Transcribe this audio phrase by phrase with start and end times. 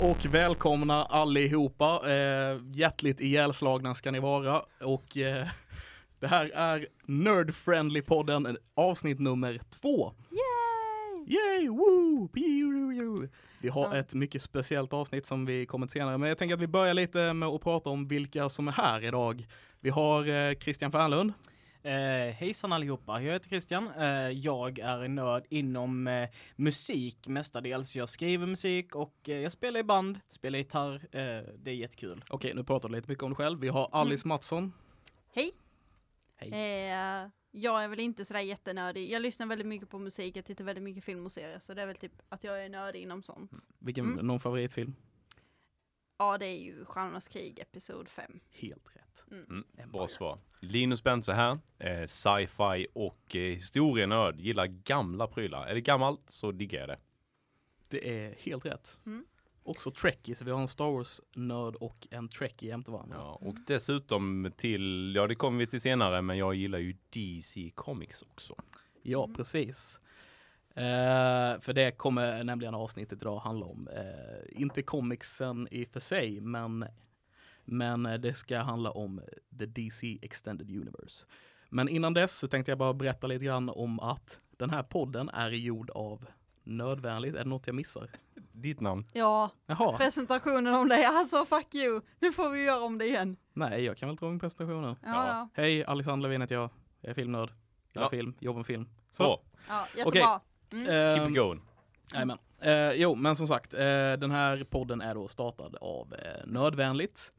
[0.00, 2.10] och välkomna allihopa.
[2.12, 4.62] Eh, hjärtligt ihjälslagna ska ni vara.
[4.84, 5.46] Och eh,
[6.20, 10.12] det här är Nerd Friendly podden avsnitt nummer två.
[10.30, 11.36] Yay!
[11.36, 11.68] Yay!
[11.68, 12.28] Woo!
[12.28, 13.28] Pew!
[13.60, 13.96] Vi har Ja.
[13.96, 16.94] ett mycket speciellt avsnitt som vi kommer till senare, men jag tänker att vi börjar
[16.94, 19.46] lite med att prata om vilka som är här idag.
[19.80, 21.32] Vi har eh, Christian Fernlund.
[21.86, 23.88] Eh, hejsan allihopa, jag heter Christian.
[23.88, 27.96] Eh, jag är en nörd inom eh, musik mestadels.
[27.96, 30.94] Jag skriver musik och eh, jag spelar i band, spelar gitarr.
[30.94, 32.24] Eh, det är jättekul.
[32.30, 33.60] Okej, nu pratar du lite mycket om dig själv.
[33.60, 34.72] Vi har Alice Mattsson.
[35.34, 35.50] Hej!
[36.36, 36.50] Hej.
[36.52, 39.10] Eh, jag är väl inte sådär jättenördig.
[39.10, 41.58] Jag lyssnar väldigt mycket på musik, jag tittar väldigt mycket film och serier.
[41.60, 43.50] Så det är väl typ att jag är nördig inom sånt.
[43.78, 44.26] Vilken, Mm.
[44.26, 44.94] någon favoritfilm?
[46.18, 48.40] Ja, det är ju Stjärnornas krig, episod 5.
[48.50, 49.24] Helt rätt.
[49.30, 50.38] Mm, bra svar.
[50.60, 55.66] Linus Bense här, eh, sci-fi och eh, historienörd, gillar gamla prylar.
[55.66, 56.98] Är det gammalt så diggar jag det.
[57.88, 58.98] Det är helt rätt.
[59.06, 59.24] Mm.
[59.62, 63.16] Också Trekkie, så vi har en Star Wars-nörd och en Trekkie jämte varandra.
[63.16, 67.70] Ja, och dessutom till, ja det kommer vi till senare, men jag gillar ju DC
[67.74, 68.54] Comics också.
[69.02, 69.36] Ja, Mm.
[69.36, 70.00] precis.
[70.76, 73.88] Eh, för det kommer nämligen avsnittet idag handla om.
[73.88, 76.84] Eh, inte comicsen i och för sig, men,
[77.64, 79.20] men det ska handla om
[79.58, 81.26] The DC Extended Universe.
[81.68, 85.28] Men innan dess så tänkte jag bara berätta lite grann om att den här podden
[85.28, 86.26] är gjord av
[86.64, 87.34] Nödvändigt.
[87.34, 88.10] Är det något jag missar?
[88.52, 89.06] Ditt namn?
[89.12, 92.00] Ja, Jaha, presentationen om dig, alltså fuck you!
[92.20, 93.36] Nu får vi göra om det igen.
[93.52, 94.88] nej jag kan väl dra min presentation nu.
[94.88, 95.26] Ja, Ja.
[95.28, 95.48] ja.
[95.54, 96.70] Hej, Alexander Levin heter jag.
[97.00, 97.50] Jag är filmnörd.
[97.92, 98.10] Gillar Ja.
[98.10, 98.88] film, jobbar med film.
[99.12, 100.40] Så, ja jättebra.
[100.72, 100.86] Mm.
[100.86, 101.60] keep Ehm, it going.
[102.12, 102.38] Jajamän.
[102.60, 103.80] Eh, jo, men som sagt, eh,
[104.18, 107.32] den här podden är då startad av eh, Nödvändigt.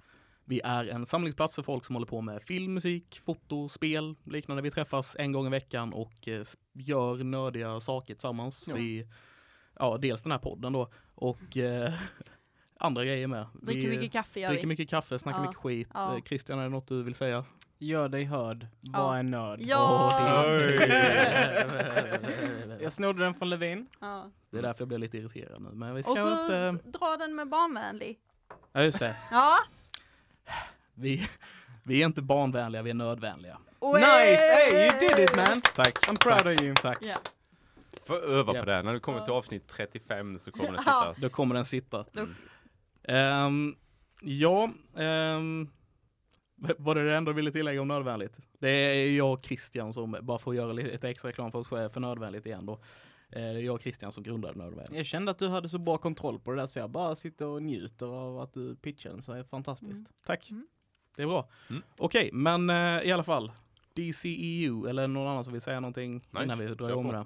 [0.45, 4.63] Vi är en samlingsplats för folk som håller på med film, musik, foto, spel, liknande.
[4.63, 8.65] Vi träffas en gång i veckan och eh, gör nördiga saker tillsammans.
[8.67, 8.75] Ja.
[8.75, 9.07] Vi,
[9.79, 11.93] ja, dels den här podden då och eh,
[12.79, 13.45] andra grejer med.
[13.53, 14.67] Dricker vi mycket kaffe gör dricker vi.
[14.67, 15.43] mycket kaffe, snackar Ja.
[15.43, 15.89] mycket skit.
[15.93, 16.15] Ja.
[16.17, 17.45] Eh, Christian, är det något du vill säga?
[17.79, 19.17] Gör dig hörd, var Ja.
[19.19, 19.59] en nörd.
[19.61, 20.13] Ja!
[22.81, 23.87] Jag snodde den från Levin.
[23.99, 24.31] ja.
[24.49, 25.69] Det är därför jag blev lite irriterad nu.
[25.73, 26.71] Men vi ska Och så inte...
[26.89, 28.19] dra den med barnvänlig.
[28.73, 29.15] Ja, just det.
[29.31, 29.57] Ja!
[30.93, 31.29] Vi,
[31.83, 33.57] vi är inte barnvänliga, vi är nödvänliga.
[33.95, 34.05] Nice!
[34.05, 35.61] Hey, you did it man!
[35.75, 36.07] Tack.
[36.07, 36.45] I'm proud Tack.
[36.45, 36.75] of you.
[36.75, 36.97] Tack.
[37.01, 37.15] Ja.
[38.05, 38.59] Får öva Ja.
[38.59, 41.13] på det, när du kommer till avsnitt 35 så kommer den Ja.
[41.15, 41.21] sitta.
[41.27, 42.05] Då kommer den sitta.
[42.11, 42.27] Då-
[43.09, 43.75] Ehm,
[44.21, 45.69] ja, um,
[46.77, 48.39] var det det enda du ville tillägga om nödvändigt?
[48.59, 51.99] Det är jag och Christian som, bara att göra lite extra reklam för oss för
[51.99, 52.73] nödvändigt igen då.
[52.73, 52.79] Eh,
[53.29, 54.95] Det är jag och Christian som grundade nödvändigt.
[54.95, 57.45] Jag kände att du hade så bra kontroll på det där så jag bara sitter
[57.45, 60.25] och njuter av att du pitchar den så är det fantastiskt.
[60.25, 60.49] Tack.
[60.49, 60.67] Mm.
[61.15, 61.49] Det är bra.
[61.69, 61.81] Mm.
[61.97, 63.51] Okej, men eh, i alla fall.
[63.93, 67.25] DCEU, eller någon annan som vill säga någonting Nej, innan vi drar igång med det?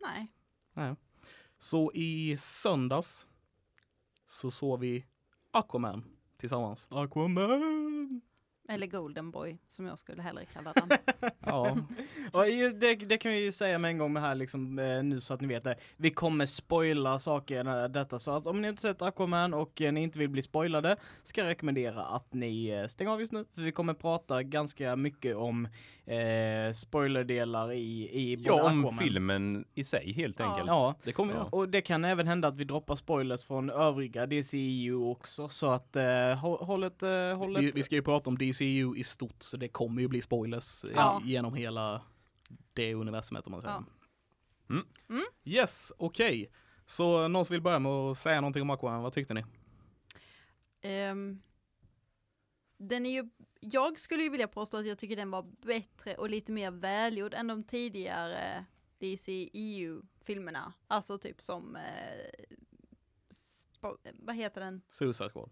[0.00, 0.26] Nej.
[0.72, 0.94] Nej.
[1.58, 3.26] Så i söndags
[4.26, 5.04] så såg vi
[5.50, 6.04] Aquaman
[6.40, 6.88] tillsammans.
[6.90, 8.20] Aquaman!
[8.68, 10.98] Eller Golden Boy, som jag skulle hellre kalla den.
[11.40, 11.76] Ja,
[12.32, 15.02] Ja, ju- det, det kan vi ju säga med en gång med här liksom, eh,
[15.02, 15.76] nu så att ni vet det.
[15.96, 19.92] Vi kommer spoila saker när detta så att om ni inte sett Aquaman och eh,
[19.92, 23.44] ni inte vill bli spoilade ska jag rekommendera att ni eh, stänger av just nu.
[23.54, 25.68] För vi kommer prata ganska mycket om
[26.10, 28.98] eh, spoilerdelar i, i både Ja, om Aquaman.
[28.98, 30.44] filmen i sig helt Ja.
[30.50, 30.66] enkelt.
[30.66, 31.54] Ja, det kommer jag.
[31.54, 35.96] och det kan även hända att vi droppar spoilers från övriga DCU också så att
[35.96, 39.04] eh, håll, håll ett, eh, håll Vi, ett vi ska ju prata om DCU i
[39.04, 41.22] stort så det kommer ju bli spoilers eh, Ja.
[41.24, 42.02] genom hela
[42.72, 43.74] det universumet om man säger.
[43.74, 43.84] Ja.
[44.74, 44.86] Mm.
[45.08, 45.24] Mm.
[45.44, 46.50] Yes, okej.
[46.86, 49.44] Så någon som vill börja med att säga någonting om Aquaman, vad tyckte ni?
[50.82, 51.42] Ehm,
[52.78, 56.30] den är ju, jag skulle ju vilja påstå att jag tycker den var bättre och
[56.30, 58.64] lite mer välgjord än de tidigare
[58.98, 60.72] DC-EU-filmerna.
[60.86, 62.56] Alltså typ som, eh,
[64.14, 64.82] vad heter den?
[64.88, 65.50] Suicide Squad.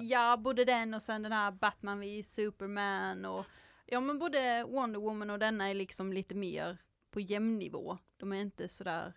[0.00, 3.46] Ja, både den och sen den här Batman v Superman och
[3.86, 6.78] ja men både Wonder Woman och denna är liksom lite mer
[7.10, 7.98] på jämn nivå.
[8.16, 9.12] De är inte sådär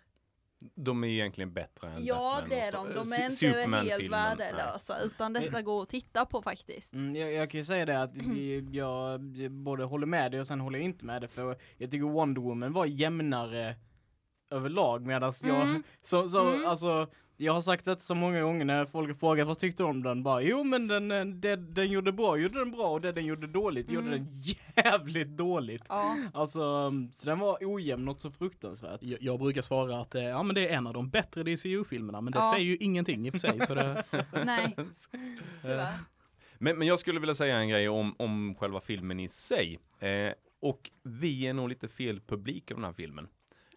[0.74, 3.36] De är ju egentligen bättre än Ja Batman det är de, de eh, är inte
[3.36, 3.86] Superman-filmen.
[3.86, 6.92] helt värdelösa utan dessa går att titta på faktiskt.
[6.92, 8.10] Mm, jag, jag kan ju säga det att
[8.70, 8.74] jag,
[9.36, 12.04] jag både håller med dig och sen håller jag inte med dig för jag tycker
[12.06, 13.76] Wonder Woman var jämnare
[14.50, 15.82] överlag medan jag, Mm.
[16.02, 16.64] så, så Mm.
[16.66, 20.02] alltså jag har sagt det så många gånger när folk frågar vad tyckte du om
[20.02, 20.22] den?
[20.22, 23.26] Bara jo men den, eh, det, den gjorde bra, gjorde den bra och det den
[23.26, 24.24] gjorde dåligt gjorde Mm.
[24.24, 24.28] den
[24.84, 25.84] jävligt dåligt.
[25.88, 29.00] Ja, Alltså, så den var ojämn något så fruktansvärt.
[29.02, 32.20] Jag, jag brukar svara att eh, ja, men det är en av de bättre DCU-filmerna,
[32.20, 32.52] men det Ja.
[32.54, 33.66] säger ju ingenting i och för sig.
[33.66, 34.04] Så det,
[34.44, 34.76] nej,
[35.62, 35.94] tyvärr.
[36.58, 39.78] Men, men jag skulle vilja säga en grej om, om själva filmen i sig.
[40.00, 43.28] Eh, och vi är nog lite fel publik av den här filmen.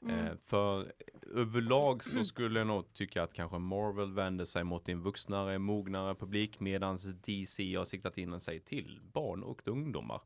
[0.09, 0.25] Mm.
[0.25, 0.91] Eh, för
[1.35, 6.15] överlag så skulle jag nog tycka att kanske Marvel vänder sig mot en vuxnare, mognare
[6.15, 10.21] publik medan DC har siktat in sig till barn och ungdomar.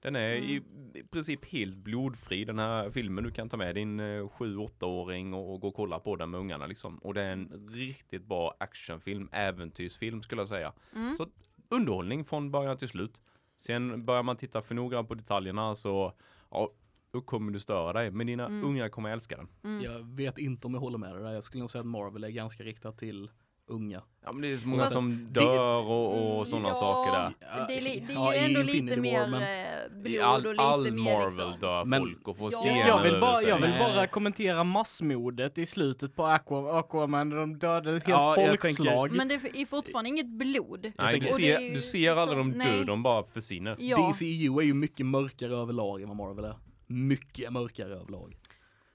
[0.00, 0.62] Den är i,
[0.94, 3.24] i princip helt blodfri den här filmen.
[3.24, 6.40] Du kan ta med din eh, 7-8-åring och, och gå och kolla på den med
[6.40, 6.98] ungarna liksom.
[6.98, 10.72] Och det är en riktigt bra actionfilm, äventyrsfilm skulle jag säga.
[10.94, 11.14] Mm.
[11.14, 11.26] Så
[11.68, 13.20] underhållning från början till slut.
[13.58, 16.12] Sen börjar man titta för noga på detaljerna så
[16.50, 16.72] ja,
[17.14, 18.10] då kommer du störa dig.
[18.10, 18.64] Men dina Mm.
[18.64, 19.48] unga kommer älska den.
[19.64, 19.84] Mm.
[19.84, 21.32] Jag vet inte om jag håller med dig där.
[21.32, 23.30] Jag skulle nog säga att Marvel är ganska riktat till
[23.66, 24.02] unga.
[24.24, 27.12] Ja men det är så många som det- dör och, och Mm, sådana ja, saker
[27.12, 27.32] där.
[27.68, 30.14] Det är, li- det är Ja, ju ändå Infinity lite War, mer men- eh, blod
[30.14, 31.54] I och all, lite all mer Marvel liksom.
[31.60, 32.58] dör Men- folk och får Ja.
[32.58, 37.58] stenar Jag vill, bara, jag vill bara kommentera massmordet i slutet på Aqua, Aquaman de
[37.58, 39.12] dödade ett helt Ja, folkslag.
[39.12, 40.92] Men det är fortfarande inget blod.
[40.98, 43.76] Nej, du det ser, ju du ser alla de dör, de bara försvinner.
[43.78, 43.96] Ja.
[44.12, 46.54] DCU är ju mycket mörkare överlag än vad Marvel är.
[46.94, 48.36] Mycket mörkare överlag.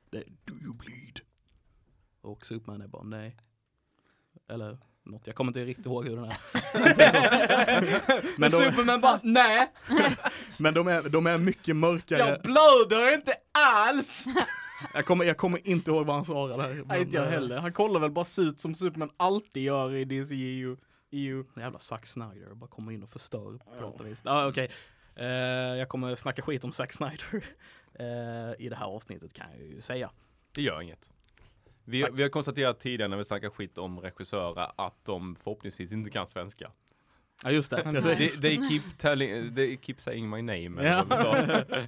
[0.10, 1.20] Det är Do you bleed?
[2.22, 3.38] Och Superman är bara nej.
[4.50, 6.38] Eller något, jag kommer inte riktigt ihåg hur den är.
[8.40, 9.72] men, de, Superman bara, nej,
[10.58, 12.20] men de, är, de är mycket mörkare.
[12.20, 14.26] jag blöder inte alls!
[14.94, 16.84] Jag kommer, jag kommer inte ihåg vad han svarade här.
[16.86, 17.58] Nej, inte jag eh, heller.
[17.58, 20.78] Han kollar väl bara ut som Superman alltid gör i DCU.
[21.12, 21.46] EU.
[21.56, 24.22] Jävla Zack Snyder, bara kommer in och förstör på något vis.
[24.24, 24.72] Ah, okej.
[25.16, 25.28] Eh,
[25.78, 27.44] jag kommer snacka skit om Zack Snyder
[28.58, 30.12] i det här avsnittet kan jag ju säga.
[30.52, 31.12] Det gör inget.
[31.84, 36.10] Vi, vi har konstaterat tidigare när vi snackar skit om regissörer att de förhoppningsvis inte
[36.10, 36.72] kan svenska.
[37.44, 38.02] Ja just det.
[38.02, 40.84] They, they, keep telling, they keep saying my name.
[40.84, 41.06] Ja.
[41.68, 41.88] vi.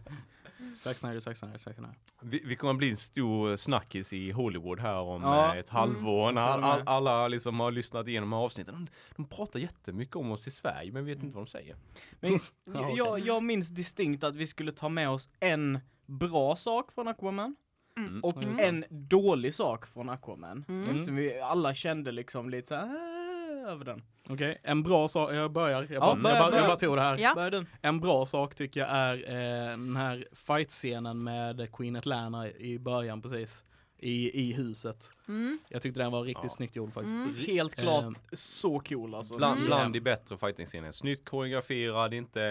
[0.75, 1.95] Zack Snyder, Zack Snyder, Zack Snyder.
[2.21, 5.53] Vi, vi kommer att bli en stor snackis i Hollywood här om Ja.
[5.53, 6.31] eh, ett halvår.
[6.31, 8.73] När Jag all, all, alla liksom har lyssnat igenom avsnitten.
[8.75, 11.75] De, de pratar jättemycket om oss i Sverige men vet inte vad de säger.
[12.19, 12.31] Men
[12.63, 12.97] Ja, okej.
[12.97, 15.79] jag, jag minns distinkt att vi skulle ta med oss en
[16.19, 17.55] bra sak från Aquaman
[17.97, 18.19] Mm.
[18.23, 18.65] och Ja, just det.
[18.67, 20.65] en dålig sak från Aquaman.
[20.69, 20.89] Mm.
[20.89, 24.03] Eftersom vi alla kände liksom lite så här, "Ah", över den.
[24.29, 26.61] Okej, en bra sak, jag börjar, jag Ja, bara, börja, jag, bara, börja.
[26.61, 27.17] jag bara tog det här.
[27.17, 27.63] Ja.
[27.81, 33.21] En bra sak tycker jag är eh, den här fight-scenen med Queen Atlanta i början
[33.21, 33.63] precis.
[34.03, 35.09] I, i huset.
[35.27, 35.59] Mm.
[35.69, 36.49] Jag tyckte den var riktigt Ja.
[36.49, 37.15] snyggt gjord faktiskt.
[37.15, 37.35] Mm.
[37.35, 39.37] Helt klart så cool alltså.
[39.37, 39.65] Bland, Mm.
[39.67, 40.93] bland de bättre fighting-scenerna.
[40.93, 42.41] Snyggt koreograferad, inte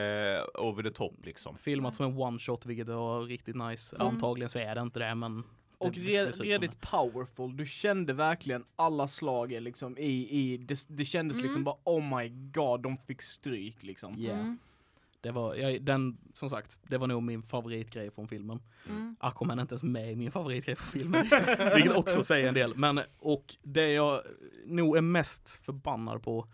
[0.54, 1.56] over the top liksom.
[1.58, 3.96] Filmat som en one-shot vilket var riktigt nice.
[3.96, 4.06] Mm.
[4.08, 5.42] Antagligen så är det inte det men
[5.78, 9.98] Och det re, skulle se ut som redigt powerful, du kände verkligen alla slag liksom
[9.98, 11.44] i, i det, det kändes Mm.
[11.44, 14.18] liksom bara oh my god, de fick stryk liksom.
[14.18, 14.40] Yeah.
[14.40, 14.58] Mm.
[15.20, 18.62] Det var, jag, den, som sagt, det var nog min favoritgrej från filmen.
[18.88, 19.16] Mm.
[19.20, 21.22] Aquaman är inte ens med i min favoritgrej från filmen.
[21.74, 22.76] vilket också säger en del.
[22.76, 24.22] Men, och det jag
[24.66, 26.46] nog är mest förbannad på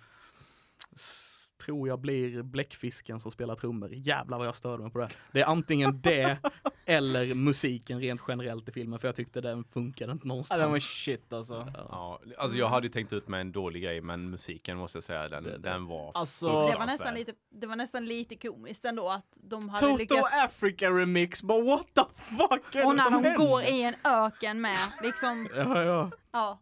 [1.64, 3.90] tror jag blir bläckfisken som spelar trummor.
[3.94, 5.08] Jävlar vad jag störde mig på det.
[5.32, 6.38] Det är antingen det
[6.86, 10.60] eller musiken rent generellt i filmen för jag tyckte den funkade inte Ja, någonstans.
[10.60, 11.54] den var shit alltså.
[11.74, 11.86] Ja.
[11.90, 15.04] Ja, alltså jag hade ju tänkt ut med en dålig grej men musiken måste jag
[15.04, 18.36] säga den, Det- det- den var Alltså- Det var, nästan lite, det var nästan lite
[18.36, 22.02] komiskt ändå att de hade Toto lyckats Africa remix, bara what the
[22.36, 23.46] fuck är Och det när som de händer?
[23.46, 26.10] går i en öken med, liksom, Ja, ja.
[26.32, 26.58] ja.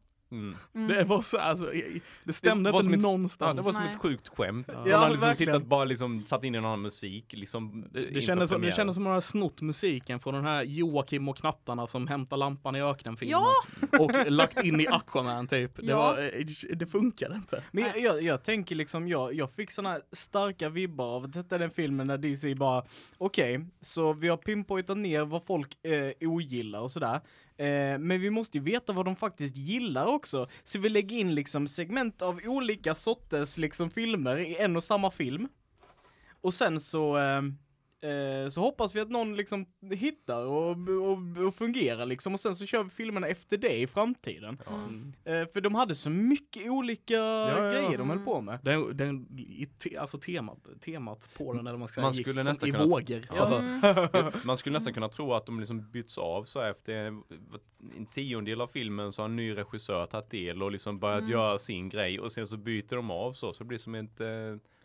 [0.75, 0.88] Mm.
[0.88, 1.70] Det var så, alltså,
[2.25, 3.48] det stämde Det var inte ett- någonstans.
[3.48, 3.90] Ja, det var som Nej.
[3.94, 4.69] ett sjukt skämt.
[4.72, 4.81] Ja.
[4.84, 5.54] De hade liksom verkligen.
[5.54, 7.84] suttit bara liksom satt in en annan musik liksom.
[7.93, 10.62] Det, det, kändes som, det kändes som att de hade snott musiken från den här
[10.62, 13.41] Joakim och knattarna som hämtar lampan i öknen filmen
[13.91, 13.98] Ja!
[14.00, 15.76] och lagt in i Aquaman typ.
[15.76, 15.96] Det, Ja.
[15.98, 17.62] var, eh, det funkade inte.
[17.72, 21.32] Men jag, jag, jag tänker liksom, jag, jag fick såna här starka vibbar av att
[21.32, 22.84] detta är den filmen där DC bara,
[23.19, 27.20] okej, så vi har pinpointat ner vad folk eh, ogillar och sådär.
[27.56, 30.49] Eh, men vi måste ju veta vad de faktiskt gillar också.
[30.65, 35.11] Så vi lägger in liksom segment av olika sorters liksom filmer i en och samma
[35.11, 35.49] film.
[36.41, 37.58] Och sen så, ehm,
[38.05, 42.32] eh, så hoppas vi att någon liksom hittar och, och, och fungerar liksom.
[42.34, 44.58] Och sen så kör vi filmerna efter det i framtiden.
[44.69, 45.13] Mm.
[45.25, 47.70] Eh, för de hade så mycket olika ja, ja.
[47.70, 48.58] grejer de höll på med.
[48.63, 49.27] Den, den,
[49.79, 52.84] te, alltså tema, temat på den, eller man ska Man gick skulle nästan i kunna-
[52.87, 53.27] vågor.
[53.34, 53.58] Ja.
[53.58, 54.32] Mm.
[54.44, 56.94] Man skulle nästan kunna tro att de liksom byts av så efter
[57.96, 61.32] en tiondel av filmen så har en ny regissör tagit del och liksom börjat Mm.
[61.32, 64.20] göra sin grej och sen så byter de av så, så det blir som ett
[64.20, 64.27] eh,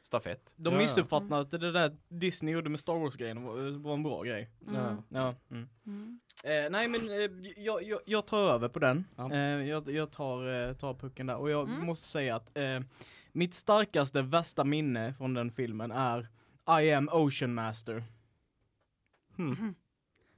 [0.09, 0.53] stafett.
[0.55, 4.23] De Ja, missuppfattade att det där Disney gjorde med Star Wars-grejen var, var en bra
[4.23, 4.49] grej.
[4.67, 4.95] Mm.
[5.09, 5.35] Ja.
[5.51, 5.69] Mm.
[5.85, 6.19] Mm.
[6.43, 7.15] Eh, nej men eh,
[7.57, 9.05] jag, jag, jag tar över på den.
[9.15, 9.31] Ja.
[9.33, 11.85] Eh, jag, jag tar, eh, tar pucken där och jag Mm.
[11.85, 12.79] måste säga att eh,
[13.31, 16.27] mitt starkaste, värsta minne från den filmen är
[16.81, 18.03] I am Ocean Master.
[19.35, 19.75] Hmm.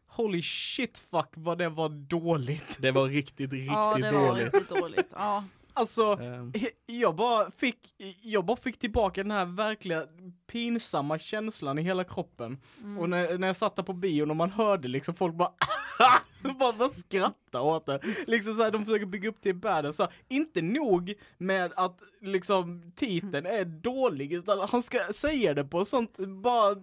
[0.06, 2.78] Holy shit fuck vad det var dåligt.
[2.82, 4.54] Det var riktigt, riktigt Ja, det var dåligt.
[4.54, 5.14] riktigt dåligt.
[5.16, 5.44] Ja.
[5.74, 6.54] Alltså, Ehm,
[6.86, 10.08] jag bara fick, jag bara fick tillbaka den här verkliga
[10.48, 12.58] pinsamma känslan i hela kroppen.
[12.80, 12.98] Mm.
[12.98, 15.52] Och när, när jag satt där på bion och man hörde liksom folk bara
[16.44, 18.00] bara, bara skratta åt det.
[18.28, 19.96] Liksom såhär, de försöker bygga upp till badass.
[19.96, 25.82] Så, inte nog med att liksom titeln är dålig, utan han ska säga det på
[25.82, 26.74] ett sånt bara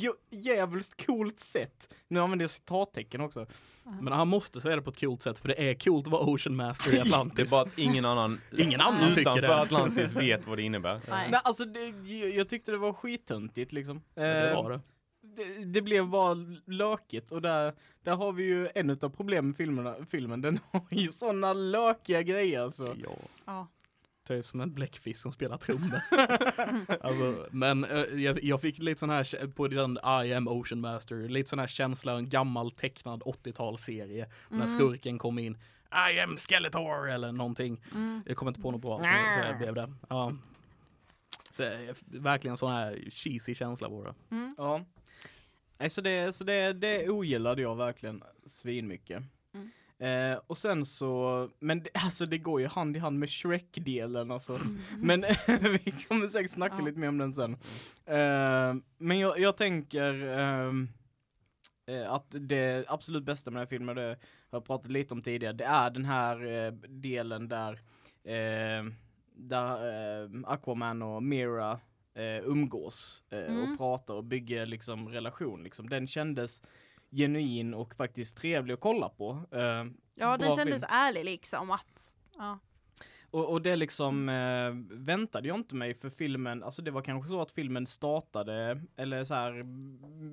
[0.00, 1.94] jä- jävligt coolt sätt.
[2.08, 3.46] Nu använder jag citattecken också.
[4.00, 6.22] Men han måste säga det på ett coolt sätt för det är coolt att vara
[6.22, 7.36] Ocean Master i Atlantis.
[7.36, 9.56] Det är bara att ingen annan, Ingen annan tycker utanför det.
[9.60, 11.00] Atlantis vet vad det innebär.
[11.10, 11.30] Nej.
[11.30, 14.02] Nej, alltså det, jag jag tyckte det var skittöntigt liksom.
[14.14, 14.80] det Eh, var det.
[15.36, 16.34] Det, det blev bara
[16.66, 20.40] lökigt och där, där har vi ju en av problemen med filmerna, filmen.
[20.40, 22.96] Den har ju såna lökiga grejer alltså.
[23.04, 23.10] Ja.
[23.44, 23.68] Ja.
[24.28, 26.00] Typ som en bläckfisk som spelar trummor.
[27.00, 31.28] alltså, men eh, jag, jag fick lite sån här, på den I am Ocean Master,
[31.28, 34.26] lite sån här känsla, en gammal tecknad 80-talsserie.
[34.48, 34.68] När Mm.
[34.68, 35.58] skurken kom in,
[36.14, 37.84] I am Skeletor eller någonting.
[37.94, 38.22] Mm.
[38.26, 39.92] Jag kommer inte på något bra, så jag blev det.
[40.08, 40.32] Ja.
[41.52, 44.14] Så, eh, verkligen sån här cheesy känsla det.
[44.36, 44.54] Mm.
[44.58, 44.84] Ja.
[45.78, 49.22] Nej, så det, så det, det ogillade jag verkligen svinmycket.
[49.54, 49.70] Mm.
[50.32, 54.30] Eh, och sen så, men det, alltså det går ju hand i hand med Shrek-delen
[54.30, 54.54] alltså.
[54.54, 54.78] Mm.
[55.00, 55.20] Men
[55.84, 56.84] vi kommer säkert snacka Ja.
[56.84, 57.52] lite mer om den sen.
[58.06, 60.88] Eh, men jag, jag tänker ehm,
[61.86, 64.02] eh, att det absolut bästa med den här filmen, det
[64.50, 67.72] har jag pratat lite om tidigare, det är den här eh, delen där,
[68.24, 68.84] eh,
[69.34, 71.80] där eh, Aquaman och Mira
[72.16, 73.72] eh, umgås eh, Mm.
[73.72, 75.62] och pratar och bygger liksom relation.
[75.62, 75.88] Liksom.
[75.88, 76.62] Den kändes
[77.10, 79.42] genuin och faktiskt trevlig att kolla på.
[79.52, 79.84] Eh,
[80.18, 80.90] Ja, den kändes film.
[80.92, 82.58] ärlig liksom att, ja.
[83.30, 87.28] Och, och det liksom eh, väntade jag inte mig för filmen, alltså det var kanske
[87.30, 89.62] så att filmen startade, eller så här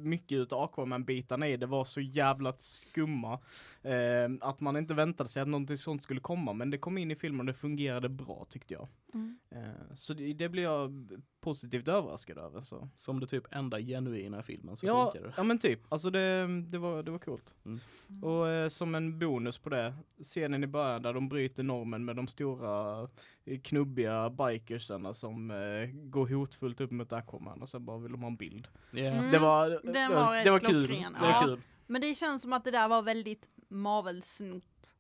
[0.03, 3.39] mycket utav Aquaman-bitarna i det var så jävla skumma.
[3.81, 7.11] Eh, att man inte väntade sig att någonting sånt skulle komma, men det kom in
[7.11, 8.87] i filmen och det fungerade bra tyckte jag.
[9.13, 9.37] Mm.
[9.49, 11.09] Eh, så det, det blev jag
[11.41, 12.61] positivt överraskad över.
[12.61, 12.89] Så.
[12.97, 15.33] Som det typ enda genuina filmen så Ja, funkar det.
[15.37, 17.53] ja men typ, alltså det, det, var, det var coolt.
[17.65, 17.79] Mm.
[18.23, 19.93] Och eh, som en bonus på det,
[20.23, 23.01] scenen i början där de bryter normen med de stora
[23.45, 28.21] eh, knubbiga bikersarna som eh, går hotfullt upp mot Aquaman och sen bara vill de
[28.21, 28.67] ha en bild.
[28.93, 29.17] Yeah.
[29.19, 29.31] Mm.
[29.31, 30.87] Det var, Den det var det var kul.
[30.87, 31.41] klockren, Det var ja.
[31.45, 31.61] kul.
[31.87, 34.95] Men det känns som att det där var väldigt Marvel-snott.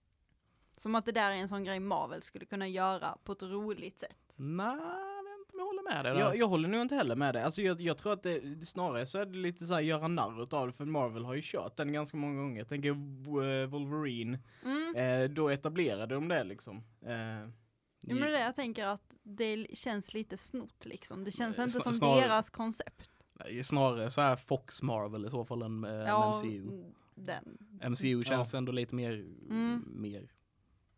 [0.77, 3.99] Som att det där är en sån grej Marvel skulle kunna göra på ett roligt
[3.99, 4.33] sätt.
[4.35, 6.19] Nej, jag vet inte om jag håller med dig.
[6.19, 7.43] Jag, jag håller nog inte heller med dig.
[7.43, 10.43] Alltså jag, jag tror att det, snarare så är det lite så här göra narr
[10.43, 12.57] utav det för Marvel har ju kört den ganska många gånger.
[12.57, 14.95] Jag tänker eh, Wolverine, Mm.
[14.95, 16.77] eh, då etablerade de det liksom.
[17.05, 17.49] Eh,
[18.05, 21.23] Jo, men det jag tänker att det känns lite snott liksom.
[21.23, 23.09] Det känns Eh, inte som snarare- deras koncept.
[23.33, 26.83] Nej, Snarare så här Fox Marvel i så fall än, äh, Ja, än MCU.
[27.15, 27.57] den.
[27.91, 29.11] MCU känns ändå lite mer,
[29.49, 29.83] Mm.
[29.87, 30.27] mer.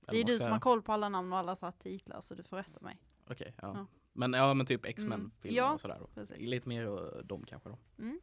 [0.07, 2.43] Det är du som har koll på alla namn och alla satt titlar så du
[2.43, 3.01] får rätta mig.
[3.27, 3.71] Okej, ja.
[3.73, 3.85] Ja.
[4.13, 6.35] Men ja, men typ X-Men-filmer Ja, och sådär då.
[6.37, 7.77] Lite mer uh, de kanske då.
[7.99, 8.19] Mm.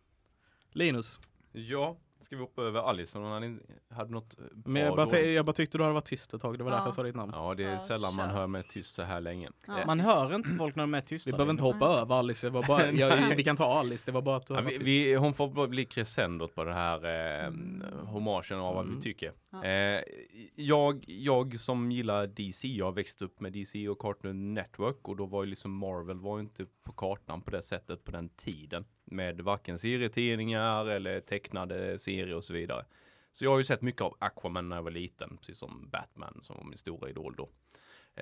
[0.71, 1.21] Linus,
[1.53, 3.61] Ja, ska vi hoppa över Alice om hon
[3.95, 5.35] hade, något eh, bra men jag, bara, dåligt?
[5.35, 6.75] jag bara tyckte du hade varit tyst ett tag, det var Ja.
[6.76, 7.33] därför jag sa ditt namn.
[7.35, 8.35] Ja, det är Ja, sällan man kör.
[8.37, 9.49] hör mig tyst så här länge.
[9.67, 9.81] Ja.
[9.81, 11.29] Eh, man hör inte folk när de är tysta.
[11.29, 11.75] Vi behöver inte Linus.
[11.81, 14.47] hoppa över Alice, det var bara, jag, vi kan ta Alice, det var bara att
[14.47, 14.83] du Ja, vi, tyst.
[14.83, 17.83] vi, hon får bli crescendot på det här eh, Mm.
[18.07, 18.97] hommagen av vad Mm.
[18.97, 19.33] vi tycker.
[19.50, 19.64] Ja.
[19.64, 20.02] Eh,
[20.57, 25.17] jag, jag som gillar DC, jag har växt upp med DC och Cartoon Network och
[25.17, 28.29] då var ju liksom Marvel var ju inte på kartan på det sättet på den
[28.29, 28.85] tiden.
[29.05, 32.85] Med varken serietidningar eller tecknade serier och så vidare.
[33.33, 36.39] Så jag har ju sett mycket av Aquaman när jag var liten, precis som Batman
[36.43, 37.49] som var min stora idol då.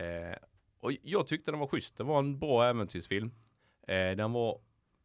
[0.00, 0.37] Eh,
[0.81, 3.31] och jag tyckte den var schysst, det var en bra äventyrsfilm.
[3.88, 4.61] Eh, den var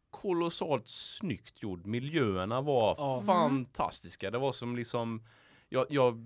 [0.10, 1.86] kolossalt snyggt gjord.
[1.86, 3.24] Miljöerna var Ja.
[3.26, 4.32] fantastiska.
[4.32, 5.24] Det var som liksom,
[5.70, 6.26] jag, jag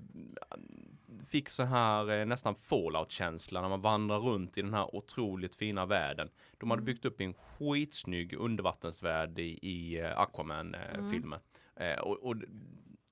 [1.27, 5.85] fick så här eh, nästan fallout-känsla när man vandrar runt i den här otroligt fina
[5.85, 6.29] världen.
[6.57, 6.85] De hade Mm.
[6.85, 11.39] byggt upp en skitsnygg undervattensvärld i, i eh, Aquaman-filmen.
[11.75, 12.35] Eh, och, och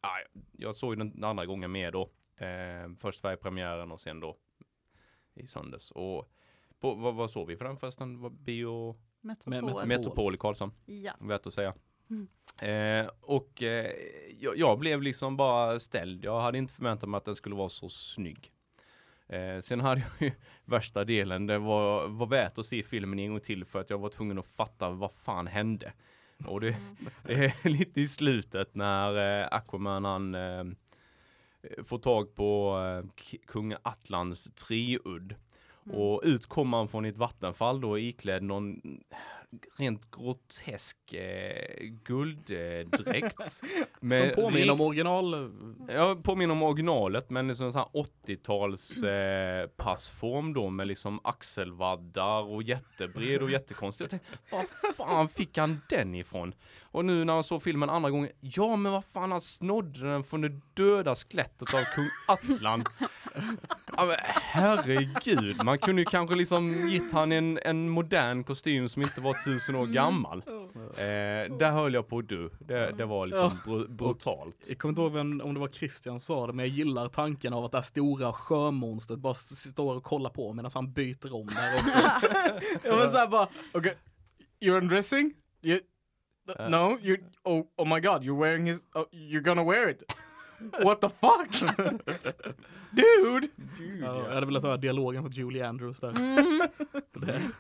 [0.02, 0.10] ja,
[0.52, 2.10] jag såg den andra gången med då.
[2.38, 4.38] Eh, först Sverigepremiären och sen då
[5.34, 5.92] i söndags.
[5.92, 6.32] Och
[6.80, 8.20] på, vad, vad såg vi för den förresten?
[8.20, 9.86] Var bio Metropol.
[9.88, 10.36] Metropol.
[10.36, 11.14] I Karlshamn, Ja.
[11.20, 11.74] värt att säga.
[12.10, 12.28] Mm.
[12.62, 13.92] Eh, och eh,
[14.40, 16.26] jag, jag blev liksom bara ställd.
[16.26, 18.52] Jag hade inte förväntat mig att den skulle vara så snygg.
[19.30, 20.34] Eh, sen hade jag ju
[20.66, 23.98] värsta delen, det var, var värt att se filmen en gång till för att jag
[23.98, 25.94] var tvungen att fatta vad fan hände.
[26.46, 26.76] Och det,
[27.24, 30.64] det är lite i slutet när eh, Aquaman han eh,
[31.86, 35.36] får tag på eh, kung Atlans treudd.
[35.86, 35.98] Mm.
[35.98, 38.82] Och ut kommer han från ett vattenfall då iklädd någon
[39.78, 43.42] rent grotesk eh, gulddräkt.
[44.00, 45.52] Som påminner om original.
[45.88, 52.46] Jag påminner om originalet men liksom sån här 80-tals eh, passform då med liksom axelvaddar
[52.46, 54.04] och jättebred och jättekonstig.
[54.04, 56.54] Jag tänkte, var fan fick han den ifrån?
[56.82, 60.24] Och nu när jag såg filmen andra gången, ja men vad fan han snodde den
[60.24, 62.84] från det döda skelettet av kung Atlan.
[63.98, 69.02] Ja, men herregud, man kunde ju kanske liksom gett han en, en modern kostym som
[69.02, 70.44] inte var tusen år gammal.
[70.48, 72.50] Eh, där höll jag på att dö.
[72.60, 74.56] Det, det var liksom bru- brutalt.
[74.68, 77.08] Jag kommer inte ihåg vem, om det var Christian som sa det, men jag gillar
[77.10, 81.34] tanken av att det här stora sjömonstret bara står och kollar på medan han byter
[81.36, 82.28] om där också.
[82.88, 83.94] Jag var såhär bara, okay,
[84.62, 85.34] you're undressing?
[85.62, 85.80] You,
[86.58, 86.70] Ja.
[86.70, 90.04] no, you, oh, oh my god, you're wearing his, oh, you're gonna wear it.
[90.84, 91.78] What the fuck?
[92.92, 93.48] Dude!
[94.02, 96.10] Ja, jag hade velat höra dialogen från Julie Andrews där.
[96.20, 96.62] Mm.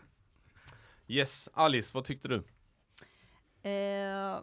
[1.08, 2.44] Yes, Alice, vad tyckte du?
[3.62, 4.42] Eh,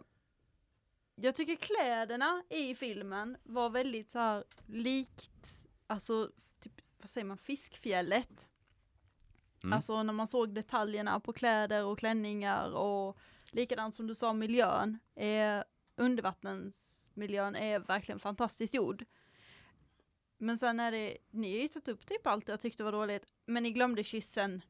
[1.15, 7.37] jag tycker kläderna i filmen var väldigt så här likt, alltså typ, vad säger man,
[7.37, 8.47] fiskfjället.
[9.63, 9.73] Mm.
[9.73, 13.17] Alltså när man såg detaljerna på kläder och klänningar och
[13.51, 15.63] likadant som du sa miljön, eh,
[15.95, 19.05] undervattensmiljön är verkligen fantastiskt gjord.
[20.37, 23.25] Men sen är det, ni har ju tagit upp typ allt jag tyckte var dåligt,
[23.45, 24.61] men ni glömde kyssen.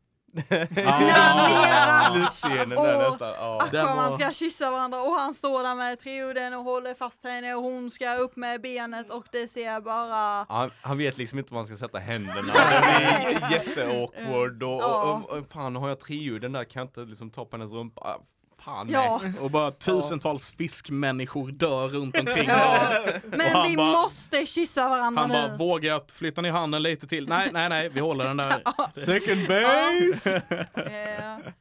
[0.86, 2.12] Ah.
[2.14, 3.30] Slutscenen där Och- nästan.
[3.30, 3.68] Ja.
[3.72, 7.24] Det Aquaman var- ska kyssa varandra och han står där med trioden och håller fast
[7.24, 11.40] henne och hon ska upp med benet och det ser bara Han, han vet liksom
[11.40, 12.54] inte var han ska sätta händerna.
[12.54, 15.22] Det är jätteawkward och, Ja.
[15.30, 17.72] och, och fan har jag trio den där kan jag inte liksom ta på hennes
[17.72, 18.18] rumpa.
[18.66, 19.34] Fan Ja, nej.
[19.42, 22.48] och bara tusentals fiskmänniskor dör runt omkring.
[22.50, 22.90] Ja.
[23.26, 25.58] Men vi bara- måste kyssa varandra Han bara, nu.
[25.58, 27.28] vågar jag flytta ner handen lite till?
[27.30, 28.62] Nej, nej, nej, vi håller den där.
[29.06, 30.42] Second base!
[30.76, 31.52] Eh,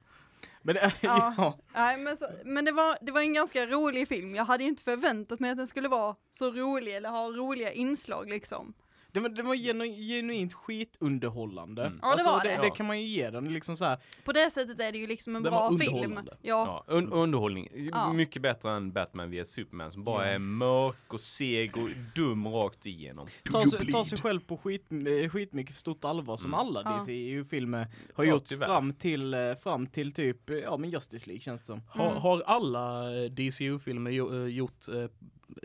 [0.62, 1.34] Men det, Ja.
[1.36, 1.58] ja.
[1.74, 4.34] nej, men så, men det, var, det var en ganska rolig film.
[4.34, 8.28] Jag hade inte förväntat mig att den skulle vara så rolig eller ha roliga inslag
[8.30, 8.74] liksom.
[9.14, 11.82] Det var, det var genu, genuint skitunderhållande.
[11.86, 11.98] Mm.
[12.02, 12.56] Ja, det var det.
[12.56, 12.62] det.
[12.62, 13.98] Det kan man ju ge den liksom så här.
[14.24, 16.18] På det sättet är det ju liksom en Den var bra film.
[16.42, 17.68] Ja, Ja, un underhållning.
[17.92, 18.12] Ja.
[18.12, 20.32] Mycket bättre än Batman vs Superman som bara Ja.
[20.32, 23.26] är mörk och seg och dum rakt igenom.
[23.52, 24.06] Ta, you sig- ta bleed?
[24.06, 26.60] sig själv på skit, eh, skitmycket stort allvar som Mm.
[26.60, 26.90] alla Ja.
[27.06, 28.66] DCU-filmer har Ja, gjort tyvärr.
[28.66, 31.82] fram till, eh, fram till typ, eh, ja men Justice League känns det som.
[31.88, 32.16] Har, Mm.
[32.22, 34.88] har alla DCU-filmer eh, gjort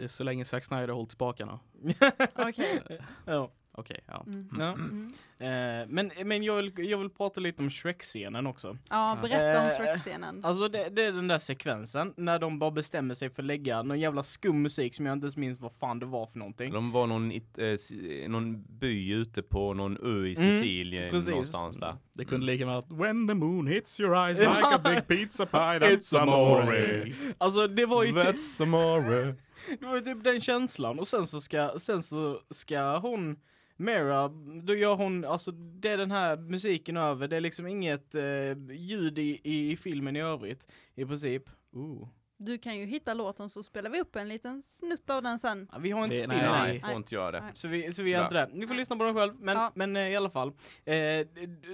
[0.08, 1.60] så länge Zack Snyder har hållit spakarna?
[2.36, 2.82] okej.
[3.26, 3.52] Ja.
[3.72, 4.26] Okej, ja.
[4.28, 4.48] Mm.
[4.60, 4.74] Ja.
[4.74, 5.14] Mm.
[5.40, 8.78] Eh, men men jag, vill, jag vill prata lite om Shrek-scenen också.
[8.90, 10.46] Ja, berätta om Eh, Shrek-scenen.
[10.46, 13.84] Alltså det, det är den där sekvensen när de bara bestämmer sig för att lägga
[13.84, 16.74] någon jävla skum musik som jag inte ens minns vad fan det var för någonting.
[16.74, 21.30] De var någon, it, eh, någon by ute på någon ö i Mm, Sicilien precis.
[21.30, 21.96] någonstans där.
[22.14, 25.46] Det kunde lika gärna varit When the moon hits your eyes like a big pizza
[25.46, 27.12] pie that's amore.
[27.38, 29.36] Alltså det var ju That's amore.
[29.80, 33.40] Det var ju typ den känslan och sen så ska, sen så ska hon
[33.82, 34.28] Mera,
[34.64, 38.58] då gör hon, alltså det är den här musiken över, det är liksom inget eh,
[38.72, 41.44] ljud i, i, i filmen i övrigt i princip.
[41.72, 42.08] Ooh.
[42.38, 45.68] Du kan ju hitta låten så spelar vi upp en liten snutt av den sen.
[45.72, 47.40] Ja, vi har inte Det- nej, nej, Nej, får inte göra det.
[47.42, 47.52] Nej.
[47.56, 48.50] Så vi, så vi gör inte det.
[48.54, 49.72] Ni får lyssna på den själv, men, Ja.
[49.76, 50.52] men eh, i alla fall.
[50.86, 51.28] Eh,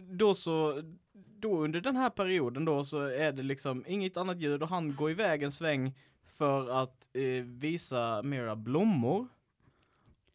[0.03, 0.81] då så,
[1.13, 4.95] då under den här perioden då så är det liksom inget annat ljud och han
[4.95, 5.93] går iväg en sväng
[6.37, 9.27] för att eh, visa mera blommor.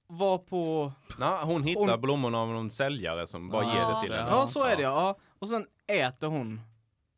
[0.07, 4.01] Var på, Nej, hon hittar Hon- blommorna av någon säljare som bara Ja, ger det
[4.01, 4.17] till ja.
[4.17, 4.29] henne.
[4.31, 5.17] ja så är det ja.
[5.39, 6.61] Och sen äter hon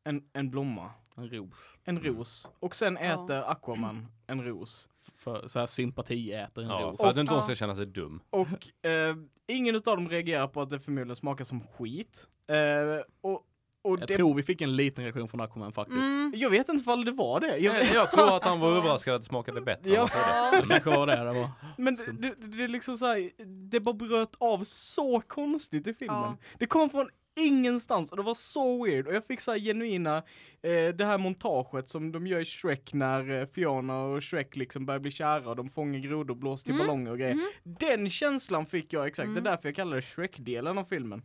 [0.05, 1.79] en, en blomma, En ros.
[1.85, 2.49] en ros.
[2.61, 3.25] Och sen Ja.
[3.25, 4.89] äter Aquaman en ros.
[5.17, 7.01] För så här sympati äter en Ja, ros.
[7.01, 7.45] för att inte hon Ja.
[7.45, 8.21] ska känna sig dum.
[8.31, 9.17] Och eh,
[9.47, 12.29] ingen av dem reagerar på att det förmodligen smakar som skit.
[12.47, 13.47] Eh, och,
[13.83, 15.99] och Jag det, tror vi fick en liten reaktion från Aquaman faktiskt.
[15.99, 16.33] Mm.
[16.37, 17.57] jag vet inte ifall det var det.
[17.59, 19.91] Jag, Jag, jag tror att han var Alltså- överraskad att det smakade bättre.
[19.91, 20.09] Ja.
[20.53, 21.51] Det kanske var det det var.
[21.79, 23.31] Men det, det, det är liksom så här,
[23.71, 26.17] det bara bröt av så konstigt i filmen.
[26.17, 26.37] Ja.
[26.59, 30.17] Det kom från ingenstans och det var så weird och jag fick så här genuina,
[30.63, 34.87] eh, det här montaget som de gör i Shrek när eh, Fiona och Shrek liksom
[34.87, 36.87] börjar bli kära och de fångar grodor, blåser till Mm.
[36.87, 37.33] ballonger och grejer.
[37.33, 37.47] Mm.
[37.65, 39.35] Den känslan fick jag exakt, Mm.
[39.45, 41.23] det är därför jag kallar det Shrek-delen av filmen.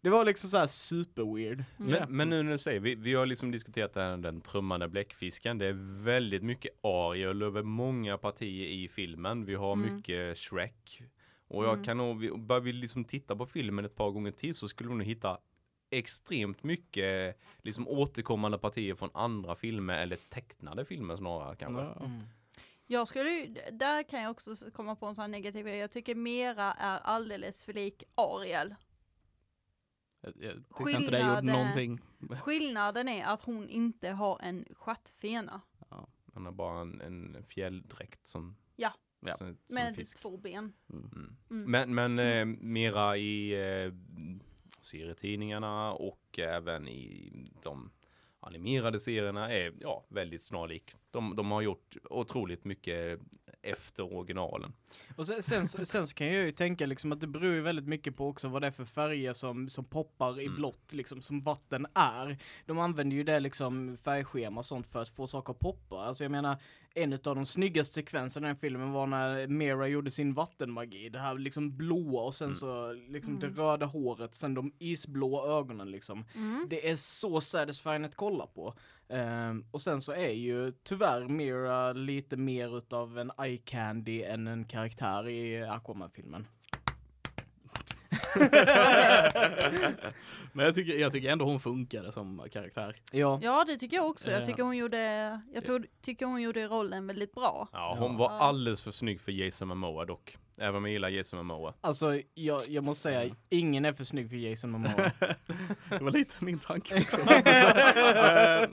[0.00, 1.64] Det var liksom så här super weird.
[1.78, 1.90] Mm.
[1.90, 4.88] Men, men nu när du säger, vi, vi har liksom diskuterat det här, den trummande
[4.88, 5.58] bläckfisken.
[5.58, 9.44] Det är väldigt mycket ariel över många partier i filmen.
[9.44, 9.94] Vi har Mm.
[9.96, 11.02] mycket Shrek.
[11.48, 11.84] Och jag Mm.
[11.84, 14.88] kan nog, vi- bara vi liksom titta på filmen ett par gånger till så skulle
[14.90, 15.38] vi nog hitta
[15.90, 21.82] extremt mycket liksom återkommande partier från andra filmer eller tecknade filmer snarare kanske.
[21.82, 22.10] Ja.
[22.86, 25.76] Jag skulle ju, där kan jag också komma på en sån här negativ grej.
[25.78, 28.74] Jag tycker Mera är alldeles för lik Ariel.
[30.36, 32.00] Jag, jag tyckte inte det gjorde Skillnaden- någonting.
[32.40, 35.60] Skillnaden är att hon inte har en stjärtfena
[36.34, 38.92] Han har bara en, en fjälldräkt som, Ja.
[39.20, 39.36] Ja.
[39.36, 40.20] som, som med fisk.
[40.20, 40.72] två ben.
[40.92, 41.10] Mm.
[41.14, 41.36] Mm.
[41.50, 41.70] Mm.
[41.70, 43.92] Men, men eh, mera i eh,
[44.82, 47.90] serietidningarna och även i de
[48.40, 50.94] animerade serierna är ja, väldigt snarlik.
[51.10, 53.20] De, de har gjort otroligt mycket
[53.62, 54.72] efter originalen.
[55.16, 57.86] Och sen, sen, sen så kan jag ju tänka liksom att det beror ju väldigt
[57.88, 60.56] mycket på också vad det är för färger som, som poppar i Mm.
[60.56, 62.38] blått, liksom som vatten är.
[62.66, 65.96] De använder ju det liksom färgschema och sånt för att få saker att poppa.
[65.96, 66.56] Alltså jag menar,
[67.02, 71.08] en av de snyggaste sekvenserna i den filmen var när Mera gjorde sin vattenmagi.
[71.08, 72.56] Det här liksom blåa och sen Mm.
[72.56, 73.40] så liksom Mm.
[73.54, 76.24] det röda håret, sen de isblå ögonen liksom.
[76.34, 76.66] Mm.
[76.70, 78.74] Det är så satisfying att kolla på.
[79.08, 84.46] Ehm, och sen så är ju tyvärr Mira lite mer utav en eye candy än
[84.46, 86.46] en karaktär i Aquaman-filmen.
[90.52, 92.96] Men jag tycker, jag tycker ändå hon funkade som karaktär.
[93.12, 93.38] Ja.
[93.42, 94.30] Ja det tycker jag också.
[94.30, 94.44] Jag Ja.
[94.46, 97.68] tycker hon gjorde, jag tror, tycker hon gjorde rollen väldigt bra.
[97.72, 98.18] Ja, hon Ja.
[98.18, 100.36] var alldeles för snygg för Jason Momoa dock.
[100.60, 101.74] Även om jag gillar Jason Momoa.
[101.80, 105.10] Alltså jag, jag måste säga, ingen är för snygg för Jason Momoa.
[105.90, 107.20] Det var lite min tanke också.
[107.20, 108.68] Eh,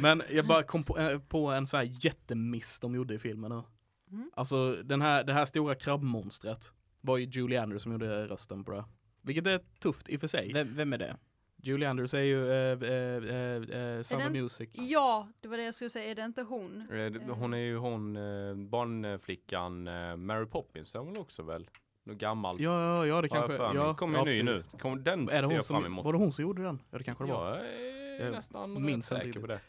[0.00, 3.50] Men jag bara kom på, eh, på en så här jättemiss de gjorde i filmen
[3.50, 3.62] nu.
[4.10, 4.30] Mm.
[4.36, 6.72] Alltså den här, det här stora krabbmonstret
[7.04, 8.84] var ju Julie Andrews som gjorde rösten på det.
[9.22, 10.52] Vilket är tufft i och för sig.
[10.52, 11.16] vem, vem är det?
[11.56, 14.68] Julie Andrews är ju äh, äh, äh, Sound of Music.
[14.72, 16.10] Ja, det var det jag skulle säga.
[16.10, 16.80] Är det inte hon?
[16.90, 21.68] Eh, Hon är ju hon, eh, barnflickan eh, Mary Poppins är hon också väl?
[22.04, 22.60] Något gammalt.
[22.60, 23.56] Ja, ja, ja det kanske.
[23.56, 24.62] Ja, kommer ja, ny nu.
[24.80, 26.04] Kommer, den Är det hon jag fram som, emot.
[26.04, 26.82] var det hon som gjorde den?
[26.90, 27.56] Ja, det kanske det var.
[27.56, 29.48] Jag är Jag nästan minns säker på riktigt.
[29.48, 29.60] det.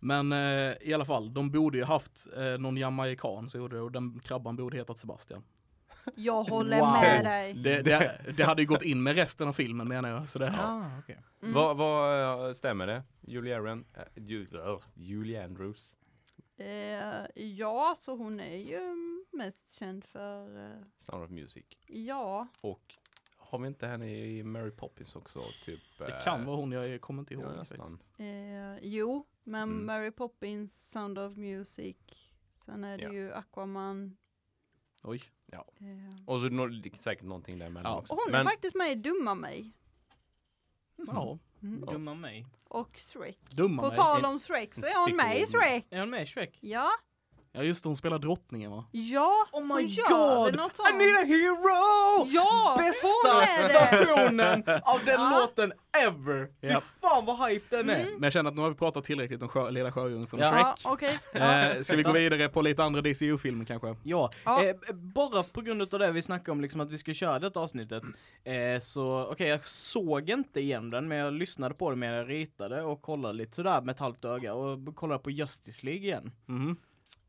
[0.00, 3.82] Men eh, i alla fall, de borde ju haft eh, någon jamaican som gjorde det
[3.82, 5.42] och den krabban borde hetat Sebastian.
[6.16, 6.92] Jag håller Wow.
[6.92, 7.54] med dig.
[7.54, 10.28] Det, det, det hade ju gått in med resten av filmen menar jag.
[10.28, 11.18] Så det, Ah, okej.
[11.42, 11.54] Mm.
[11.54, 13.02] Vad, vad eh, stämmer det?
[13.20, 15.94] Julie Aaron, uh, Julie Andrews.
[16.56, 18.80] Eh, ja, så hon är ju
[19.32, 21.64] mest känd för, eh, Sound of Music.
[21.86, 22.94] ja, Och
[23.36, 25.42] har vi inte henne i Mary Poppins också?
[25.64, 27.44] Typ, det kan vara hon, jag kommer inte ihåg.
[27.44, 28.06] Ja, faktiskt.
[28.18, 29.86] eh, jo, men Mm.
[29.86, 31.96] Mary Poppins, Sound of Music,
[32.64, 33.12] sen är det Ja.
[33.12, 34.16] ju Aquaman.
[35.02, 35.22] Oj.
[35.58, 37.98] Eh, Och så nå- säkert någonting däremellan Ja.
[37.98, 38.12] också.
[38.14, 39.72] och hon Men är faktiskt med i Dumma mig.
[41.06, 41.84] Ja, Mm.
[41.86, 41.92] Ja.
[41.92, 42.46] Dumma mig.
[42.68, 43.38] Och Shrek.
[43.50, 43.96] dumma På mig.
[43.96, 45.86] tal om Shrek så är hon med i Shrek.
[45.90, 46.58] Är hon med i Shrek?
[46.60, 46.90] Ja,
[47.52, 48.84] Ja just det, hon spelar drottningen va?
[48.90, 50.08] ja, Oh my hon gör
[50.44, 50.56] god!
[50.56, 52.26] något I need a hero!
[52.26, 55.38] Ja, Bästa versionen av den Ja.
[55.40, 55.72] låten
[56.06, 56.46] ever!
[56.60, 56.82] Fy Ja.
[57.00, 58.00] fan vad hype den är!
[58.00, 58.12] Mm.
[58.14, 60.76] Men jag känner att nu har vi pratat tillräckligt om sjö, Lilla Sjöjungfrun från Ja.
[60.98, 61.20] Shrek.
[61.34, 61.64] Ja.
[61.74, 63.96] Eh, ska vi gå vidare på lite andra DCU-filmer kanske?
[64.02, 64.64] Ja, Ja.
[64.64, 67.60] Eh, bara på grund av det vi snackade om, liksom att vi skulle köra detta
[67.60, 68.02] avsnittet.
[68.44, 72.28] Eh, så okej, jag såg inte igen den, men jag lyssnade på den medan jag
[72.30, 76.32] ritade och kollade lite sådär med ett halvt öga och kollade på Justice League igen.
[76.46, 76.76] Mhm.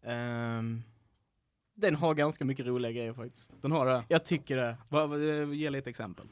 [0.03, 0.83] Ehm,
[1.73, 3.51] den har ganska mycket roliga grejer faktiskt.
[3.61, 4.03] Den har det.
[4.07, 4.77] Jag tycker det.
[4.89, 5.17] Va, va,
[5.53, 6.27] ge lite exempel.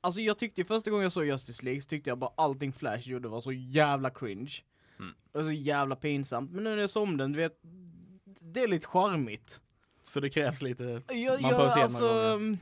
[0.00, 3.08] Alltså jag tyckte första gången jag såg Justice League så tyckte jag bara allting Flash
[3.08, 4.52] gjorde var så jävla cringe.
[4.98, 5.14] Mm.
[5.32, 6.50] Det var så jävla pinsamt.
[6.50, 7.58] Men nu när jag såg om den, du vet,
[8.40, 9.60] det är lite charmigt.
[10.02, 12.58] Så det krävs lite, Jag, Man jag, behöver se alltså, mm,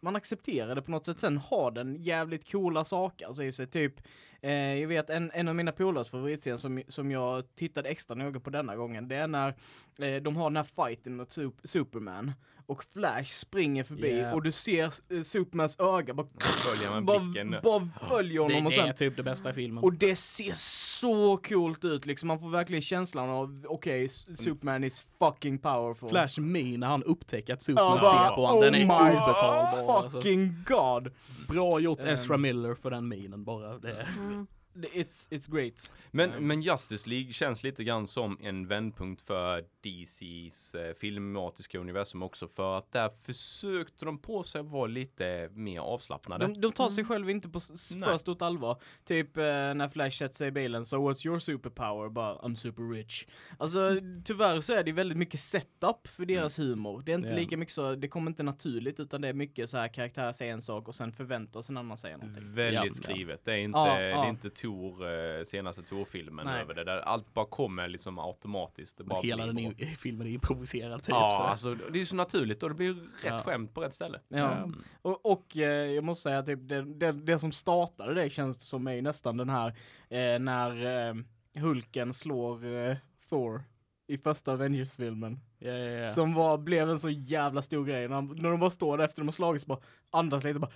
[0.00, 1.20] man accepterar det på något sätt.
[1.20, 3.66] Sen har den jävligt coola saker alltså, i sig.
[3.66, 4.00] Typ,
[4.40, 8.40] Eh, jag vet en, en av mina polares favoritscener som, som jag tittade extra noga
[8.40, 9.08] på denna gången.
[9.08, 9.54] Det är när
[9.98, 12.32] de har den här fighten mot Sup- Superman.
[12.66, 14.34] Och Flash springer förbi Yeah.
[14.34, 18.72] och du ser eh, Supermans öga bara, följer med bara, bara följer det, honom och
[18.72, 19.84] det sen är typ det bästa i filmen.
[19.84, 20.52] och det ser
[21.00, 26.08] så coolt ut liksom, man får verkligen känslan av okej, S- Superman is fucking powerful.
[26.08, 29.04] Flash Me när han upptäcker att Superman Ja, bara, ser på honom, den är oh
[29.04, 29.94] my obetalbar.
[29.94, 30.10] Alltså.
[30.10, 31.12] Fucking god!
[31.48, 32.08] Bra gjort Ehm.
[32.08, 33.78] Ezra Miller för den minen bara.
[33.78, 34.06] Det.
[34.24, 34.46] Mm.
[34.86, 35.92] It's, it's great.
[36.10, 36.46] Men, Mm.
[36.46, 42.48] men Justice League känns lite grann som en vändpunkt för DCs eh, filmatiska universum också
[42.48, 46.46] för att där försökte de på sig att vara lite mer avslappnade.
[46.46, 48.80] De, de tar sig själva inte på för stort allvar.
[49.04, 52.08] Typ eh, när Flash sätter sig i bilen så what's your superpower?
[52.08, 53.26] Bara I'm super rich.
[53.58, 53.78] Alltså
[54.24, 57.02] tyvärr så är det väldigt mycket setup för deras humor.
[57.06, 57.36] Det är inte Ja.
[57.36, 60.52] lika mycket så, det kommer inte naturligt utan det är mycket så här karaktär säger
[60.52, 62.54] en sak och sen förväntar sig en annan säga någonting.
[62.54, 63.44] Väldigt Ja, skrivet.
[63.44, 64.24] Det är inte, Ja, det ja.
[64.24, 66.84] är inte Tor, eh, senaste Tor-filmen över det.
[66.84, 68.98] Där allt bara kommer liksom automatiskt.
[68.98, 71.08] Det bara Hela den i, filmen är improviserad typ.
[71.10, 71.42] Ja, så.
[71.42, 73.42] alltså det är så naturligt och det blir rätt Ja.
[73.42, 74.20] skämt på rätt ställe.
[74.28, 74.52] Ja.
[74.52, 74.82] Mm.
[75.02, 78.62] Och, och eh, jag måste säga att typ, det, det, det som startade det känns
[78.62, 79.68] som är ju nästan den här
[80.08, 81.14] eh, när eh,
[81.62, 82.96] Hulken slår eh,
[83.28, 83.62] Thor
[84.06, 85.40] i första Avengers-filmen.
[85.58, 86.08] Ja, ja, ja.
[86.08, 88.08] Som var, blev en så jävla stor grej.
[88.08, 89.78] När, när de bara står där efter de har slagits bara
[90.10, 90.70] andas lite bara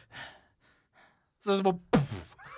[1.44, 1.78] Sen så bara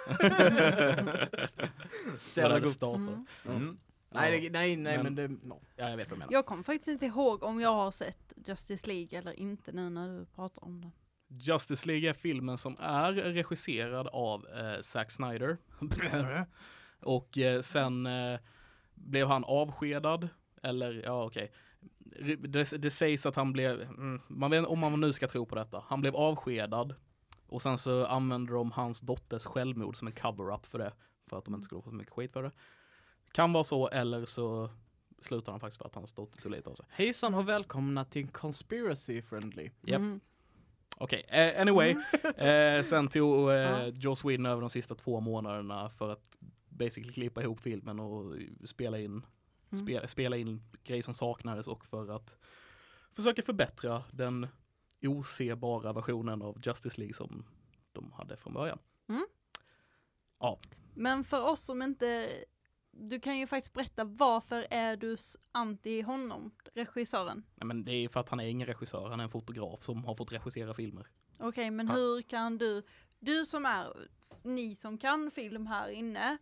[2.21, 2.73] Så jävla det gott.
[2.75, 2.99] startar.
[2.99, 3.27] Mm.
[3.47, 3.79] Mm.
[4.11, 5.63] Nej, det, nej, nej, Men- men, det, no.
[5.77, 6.33] Ja, jag vet vad du menar.
[6.33, 10.19] Jag kommer faktiskt inte ihåg om jag har sett Justice League eller inte nu när
[10.19, 10.93] du pratar om den.
[11.29, 15.57] Justice League är filmen som är regisserad av eh, Zack Snyder.
[17.01, 18.39] och eh, sen eh,
[18.95, 20.29] blev han avskedad.
[20.63, 21.53] Eller ja, okej.
[22.39, 25.55] Det, det sägs att han blev, mm, man vet om man nu ska tro på
[25.55, 25.85] detta.
[25.87, 26.95] Han blev avskedad.
[27.55, 30.93] Och sen så använder de hans dotters självmord som en cover-up för det.
[31.27, 32.51] För att de inte skulle få så mycket skit för det.
[33.33, 34.71] Kan vara så, eller så
[35.23, 36.87] slutar han faktiskt för att hans dotter tog lite av sig.
[36.91, 39.71] Hejsan och välkomna till Conspiracy Friendly.
[39.87, 40.01] Japp.
[40.01, 40.21] Mhm.
[40.99, 41.97] Okej, eh, anyway.
[42.37, 43.87] Eh, sen tog Ja.
[43.87, 46.39] Joe Sweden över de sista två månaderna för att
[46.69, 49.27] basically klippa ihop filmen och spela in,
[49.73, 49.87] Mm.
[49.87, 52.37] spela, spela in grejer som saknades och för att
[53.13, 54.47] försöka förbättra den
[55.09, 57.45] osebara versionen av Justice League som
[57.93, 58.79] de hade från början.
[60.95, 62.31] Men för oss som inte,
[62.91, 65.17] du kan ju faktiskt berätta varför är du
[65.53, 67.43] anti honom, regissören?
[67.55, 70.05] Nej, men det är för att han är ingen regissör, han är en fotograf som
[70.05, 71.07] har fått regissera filmer.
[71.39, 71.95] Okej, men Ja.
[71.95, 72.83] hur kan du,
[73.19, 74.09] du som är,
[74.43, 76.39] ni som kan film här inne,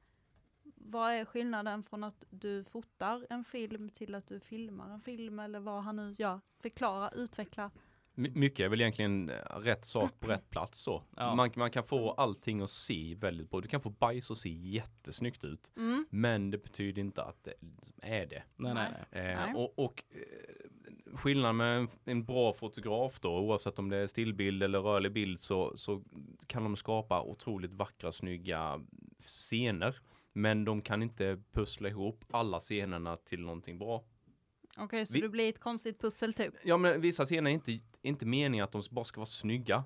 [0.65, 5.39] vad är skillnaden från att du fotar en film till att du filmar en film
[5.39, 6.41] eller vad han nu gör?
[6.61, 7.71] Förklara, utveckla.
[8.15, 11.03] My- Mycket är väl egentligen eh, rätt sak på rätt plats så.
[11.17, 11.35] Ja.
[11.35, 13.61] Man, man kan få allting att se väldigt bra.
[13.61, 15.73] Du kan få bajs att se jättesnyggt ut.
[15.77, 16.07] Mm.
[16.11, 17.55] Men det betyder inte att det
[18.03, 18.43] är det.
[18.57, 19.33] Nej, nej, Nej.
[19.35, 24.07] Eh, och och eh, skillnaden med en, en bra fotograf då, oavsett om det är
[24.07, 26.03] stillbild eller rörlig bild, så, så
[26.47, 28.81] kan de skapa otroligt vackra, snygga
[29.27, 29.97] scener.
[30.33, 34.05] Men de kan inte pussla ihop alla scenerna till någonting bra.
[34.79, 36.55] Okej, så Vi- det blir ett konstigt pussel typ.
[36.65, 39.85] Ja men vissa scener är inte, inte meningen att de bara ska vara snygga.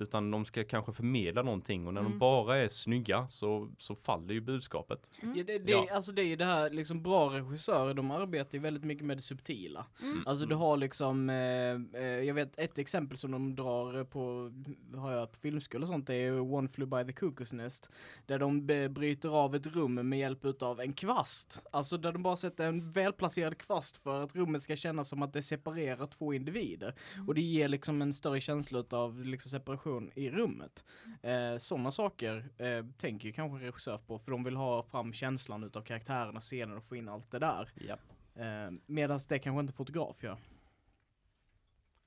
[0.00, 2.12] Utan de ska kanske förmedla någonting och när Mm.
[2.12, 5.10] de bara är snygga så, så faller ju budskapet.
[5.22, 5.38] Mm.
[5.38, 5.86] Ja, det, det, Ja.
[5.92, 9.16] Alltså det är ju det här, liksom bra regissörer, de arbetar ju väldigt mycket med
[9.16, 9.86] det subtila.
[10.02, 10.22] Mm.
[10.26, 14.52] Alltså du har liksom, eh, eh, jag vet ett exempel som de drar på,
[14.98, 17.90] har jag på filmskola och sånt, det är One Flew by the Cuckoo's Nest.
[18.26, 21.60] Där de bryter av ett rum med hjälp utav en kvast.
[21.70, 25.32] Alltså där de bara sätter en välplacerad kvast för att rummet ska kännas som att
[25.32, 26.94] det separerar två individer.
[27.26, 30.84] Och det ger liksom en större känsla av liksom separation i rummet.
[31.22, 35.12] Eh, Sådana saker eh, tänker ju kanske en regissör på för de vill ha fram
[35.12, 37.68] känslan utav karaktärerna, scenen och få in allt det där.
[37.74, 37.96] Ja.
[38.42, 40.36] Eh, Medan det kanske inte fotograf gör.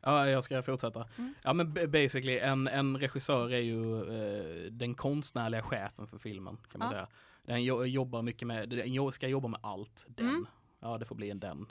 [0.01, 1.07] Ja, jag ska fortsätta.
[1.17, 1.33] Mm.
[1.43, 6.79] Ja, men basically en, en regissör är ju eh, den konstnärliga chefen för filmen kan
[6.79, 6.91] man Ja.
[6.91, 7.07] säga.
[7.43, 10.05] Den jo- jobbar mycket med, den jo- ska jobba med allt.
[10.07, 10.29] Den.
[10.29, 10.45] Mm.
[10.79, 11.65] Ja, det får bli en den.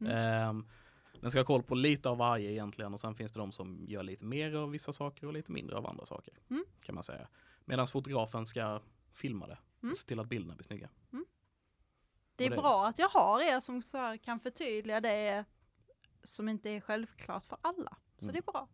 [0.00, 0.12] Mm.
[0.16, 0.66] Ehm,
[1.20, 3.84] den ska ha koll på lite av varje egentligen och sen finns det de som
[3.88, 6.34] gör lite mer av vissa saker och lite mindre av andra saker.
[6.50, 6.64] Mm.
[6.82, 7.28] Kan man säga.
[7.64, 8.80] Medan fotografen ska
[9.12, 9.92] filma det Mm.
[9.92, 10.88] och se till att bilderna blir snygga.
[12.36, 15.44] Det är det- bra att jag har er som så här kan förtydliga det
[16.22, 17.96] som inte är självklart för alla.
[18.18, 18.32] Så Mm.
[18.32, 18.68] det är bra.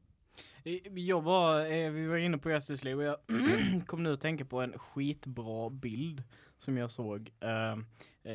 [1.03, 4.45] Jag var, eh, vi var inne på Justice League och jag kom nu att tänka
[4.45, 6.23] på en skitbra bild
[6.65, 7.33] som jag såg.
[7.41, 7.77] Eh, eh,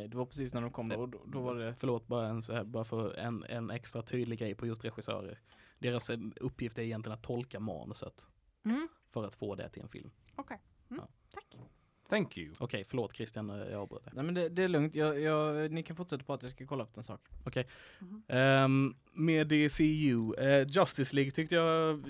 [0.10, 2.54] det var precis när de kom och då, då var det Förlåt, bara, en, så
[2.54, 5.40] här, bara för en, en extra tydlig grej på just regissörer.
[5.80, 8.28] Deras eh, uppgift är egentligen att tolka manuset
[8.66, 8.88] Mm.
[9.10, 10.12] för att få det till en film.
[10.36, 10.60] Okej.
[10.90, 11.02] Mm.
[11.04, 11.08] Ja.
[11.34, 11.56] Tack.
[12.10, 12.54] Thank you.
[12.60, 14.14] Okej, förlåt Christian, eh, jag avbröt dig.
[14.16, 16.66] Nej men det, det är lugnt, jag, jag, ni kan fortsätta på att jag ska
[16.68, 17.22] kolla efter en sak.
[18.00, 18.24] Mhm.
[18.28, 22.04] Um, med DCU, eh, Justice League tyckte jag,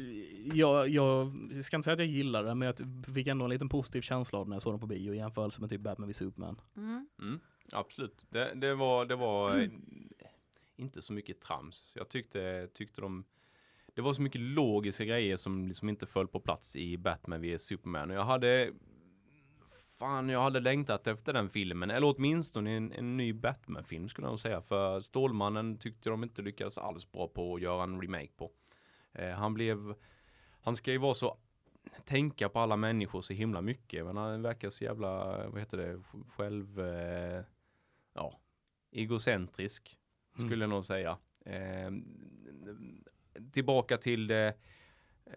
[0.54, 1.32] jag, jag
[1.64, 2.76] ska inte säga att jag gillade den, men jag
[3.16, 5.62] fick ändå en liten positiv känsla av när jag såg den på bio i jämförelse
[5.62, 6.62] med typ Batman v Superman.
[6.78, 7.08] Mm.
[7.20, 7.40] Mm,
[7.72, 8.26] absolut.
[8.30, 9.82] Det, det var, det var Mm.
[10.76, 11.94] inte så mycket trams.
[11.96, 13.24] Jag tyckte, tyckte de
[13.94, 17.62] det var så mycket logiska grejer som liksom inte föll på plats i Batman vs
[17.64, 18.10] Superman.
[18.10, 18.72] Och jag hade
[20.00, 24.32] Fan, jag hade längtat efter den filmen, eller åtminstone en, en ny Batman-film skulle jag
[24.32, 24.62] nog säga.
[24.62, 28.52] För Stålmannen tyckte de inte lyckades alls bra på att göra en remake på.
[29.14, 29.96] Eh, han blev,
[30.62, 31.38] han ska ju vara så,
[32.06, 36.02] tänka på alla människor så himla mycket, men han verkar så jävla, vad heter det,
[36.36, 37.44] själv, eh,
[38.14, 38.40] ja,
[38.92, 40.00] egocentrisk
[40.34, 40.62] skulle Mm.
[40.62, 41.18] jag nog säga.
[41.46, 41.92] Eh,
[43.52, 44.54] tillbaka till det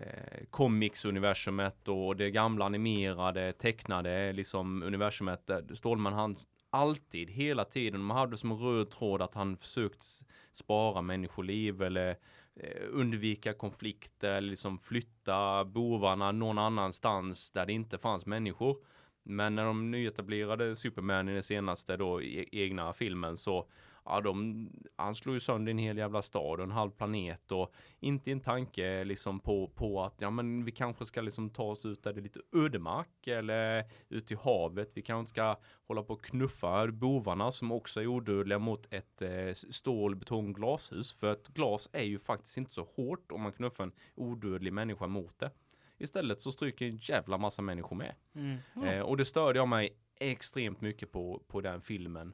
[0.00, 5.50] eh, comics-universumet och det gamla animerade, tecknade liksom universumet.
[5.74, 6.36] Stålman han
[6.70, 10.04] alltid, hela tiden, man hade som en röd tråd att han försökt
[10.52, 12.10] spara människoliv eller
[12.56, 18.76] eh, undvika konflikter liksom flytta bovarna någon annanstans där det inte fanns människor.
[19.22, 23.68] Men när de nyetablerade Superman i den senaste då e- egna filmen så
[24.04, 27.74] ja, de, han slår ju sönder en hel jävla stad och en halv planet och
[28.00, 31.86] inte en tanke liksom på, på att ja men vi kanske ska liksom ta oss
[31.86, 34.90] ut där det är lite ödemark eller ut i havet.
[34.94, 39.52] Vi kanske ska hålla på och knuffa bovarna som också är odödliga mot ett eh,
[39.52, 41.12] stål, betong, glashus.
[41.12, 45.06] För att glas är ju faktiskt inte så hårt om man knuffar en odödlig människa
[45.06, 45.50] mot det.
[45.98, 48.14] Istället så stryker en jävla massa människor med.
[48.34, 48.58] Mm.
[48.84, 52.32] Eh, och det störde jag mig extremt mycket på, på den filmen.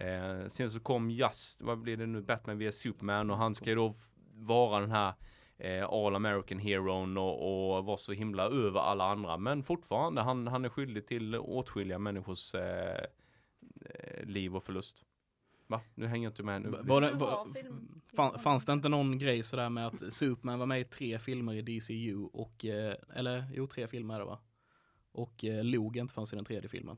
[0.00, 3.70] Eh, sen så kom Just, vad blir det nu, Batman vs Superman och han ska
[3.70, 3.94] ju då
[4.34, 5.14] vara den här
[5.58, 9.36] eh, All American Heron och, och vara så himla över alla andra.
[9.36, 13.04] Men fortfarande, han, han är skyldig till åtskilliga människors eh,
[13.84, 15.04] eh, liv och förlust.
[15.66, 15.80] Va?
[15.94, 16.70] Nu hänger jag inte med nu.
[16.82, 17.46] Var det, var
[18.16, 21.54] fan, fanns det inte någon grej sådär med att Superman var med i tre filmer
[21.54, 24.38] i DCU och, eh, eller jo tre filmer är det va?
[25.12, 26.96] Och eh, Logan inte fanns i den tredje filmen.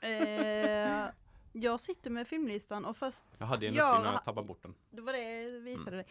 [0.00, 1.10] Eh,
[1.52, 4.74] jag sitter med filmlistan och först Jag hade en uppe innan jag tappade bort den.
[4.90, 6.06] Det var det jag visade dig.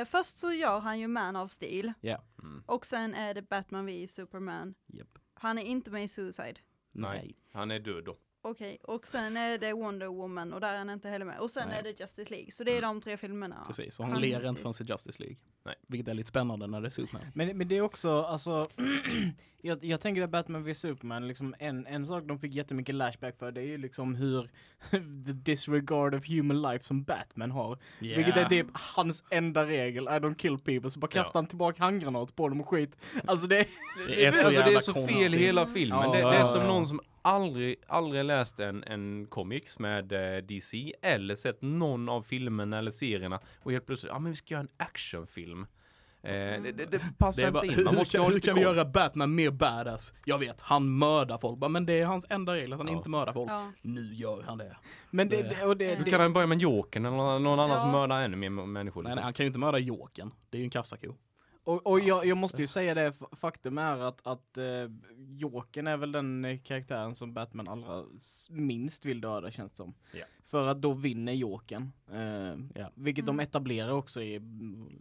[0.00, 1.92] Eh, först så gör han ju Man of Steel
[2.38, 2.62] Mm.
[2.66, 4.74] och sen är det Batman v Superman.
[4.86, 5.18] Japp.
[5.34, 6.54] Han är inte med i Suicide.
[6.92, 7.36] Nej.
[7.52, 8.16] Han är död då.
[8.50, 11.38] Okej, och sen är det Wonder Woman och där är han inte heller med.
[11.38, 11.78] Och sen Nej.
[11.78, 12.50] är det Justice League.
[12.50, 13.64] Så det är de tre filmerna.
[13.66, 15.36] Precis, och han, Han- ler inte förrän i Justice League.
[15.64, 15.74] Nej.
[15.88, 17.26] Vilket är lite spännande när det är Superman.
[17.34, 18.66] Men, men det är också, alltså,
[19.62, 23.38] jag, jag tänker att Batman v Superman, liksom en, en sak de fick jättemycket lashback
[23.38, 24.50] för, det är ju liksom hur
[25.26, 27.78] the disregard of human life som Batman har.
[27.98, 31.22] Vilket är typ hans enda regel, I don't kill people, så bara Ja.
[31.22, 32.96] kastar han tillbaka handgranat på dem och skit.
[33.24, 33.66] Alltså det,
[34.08, 35.98] Det är så alltså, det är så fel i hela filmen.
[36.02, 36.66] Ja, det, ja, det är ja, som ja.
[36.66, 42.22] någon som aldrig, aldrig läst en, en comics med eh, DC eller sett någon av
[42.22, 45.66] filmerna eller serierna och helt plötsligt, ja men vi ska göra en actionfilm.
[46.22, 48.32] Eh, det, det, det passar Det bara, inte in, hur, man hur, måste ju kan,
[48.32, 50.14] hur kan vi göra Batman mer badass?
[50.24, 51.70] Jag vet, han mördar folk.
[51.70, 52.92] Men det är hans enda regel, att han Ja.
[52.96, 53.50] inte mördar folk.
[53.50, 53.72] Ja.
[53.82, 54.76] Nu gör han det.
[55.10, 57.70] men det, Det- och det, det, kan han börja med Jokern eller någon, någon annan
[57.76, 57.78] Ja.
[57.80, 59.02] som mördar ännu mer människor.
[59.02, 59.16] Nej, Liksom.
[59.16, 60.30] nej, han kan ju inte mörda Jokern.
[60.50, 61.14] Det är ju en kassako.
[61.66, 64.90] Och, och jag, jag måste ju säga det, faktum är att, att uh,
[65.28, 68.04] Jokern är väl den eh, karaktären som Batman allra
[68.50, 69.94] minst vill döda känns det som.
[70.12, 70.24] Ja.
[70.44, 71.92] För att då vinner Jokern.
[72.12, 72.90] Uh, Ja.
[72.94, 73.36] Vilket Mm.
[73.36, 74.34] de etablerar också i,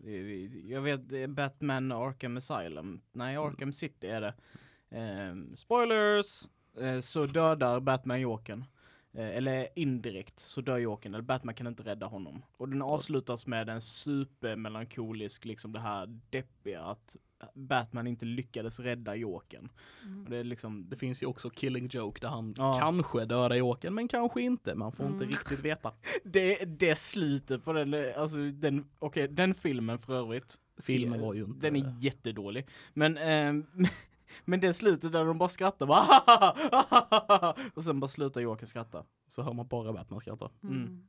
[0.03, 3.01] i, i, jag vet, eh, Batman Arkham Asylum.
[3.11, 4.33] Nej, Arkham City är det.
[4.89, 6.47] Eh, spoilers!
[6.81, 8.63] Eh, så dödar Batman Jokern.
[9.17, 12.41] Eh, eller indirekt så dör Jokern, eller Batman kan inte rädda honom.
[12.57, 17.15] Och den avslutas med en supermelankolisk, liksom det här deppiga att
[17.53, 19.69] Batman inte lyckades rädda Jokern.
[20.03, 20.25] Mm.
[20.29, 22.77] Det liksom, Det finns ju också Killing Joke där han Ja.
[22.79, 24.75] kanske dödar Jokern, men kanske inte.
[24.75, 25.29] Man får inte Mm.
[25.29, 25.91] riktigt veta.
[26.23, 30.55] det, det slutet på den, eh, alltså den, okej, den filmen för övrigt.
[30.81, 31.59] Filmen var ju inte...
[31.69, 32.67] Den är jättedålig.
[32.93, 33.65] Men, ehm,
[34.45, 39.03] men det slutet där de bara skrattar bara och sen bara slutar Joker skratta.
[39.27, 40.49] Så hör man bara Batman skratta.
[40.63, 40.75] Mm.
[40.75, 41.07] Mm.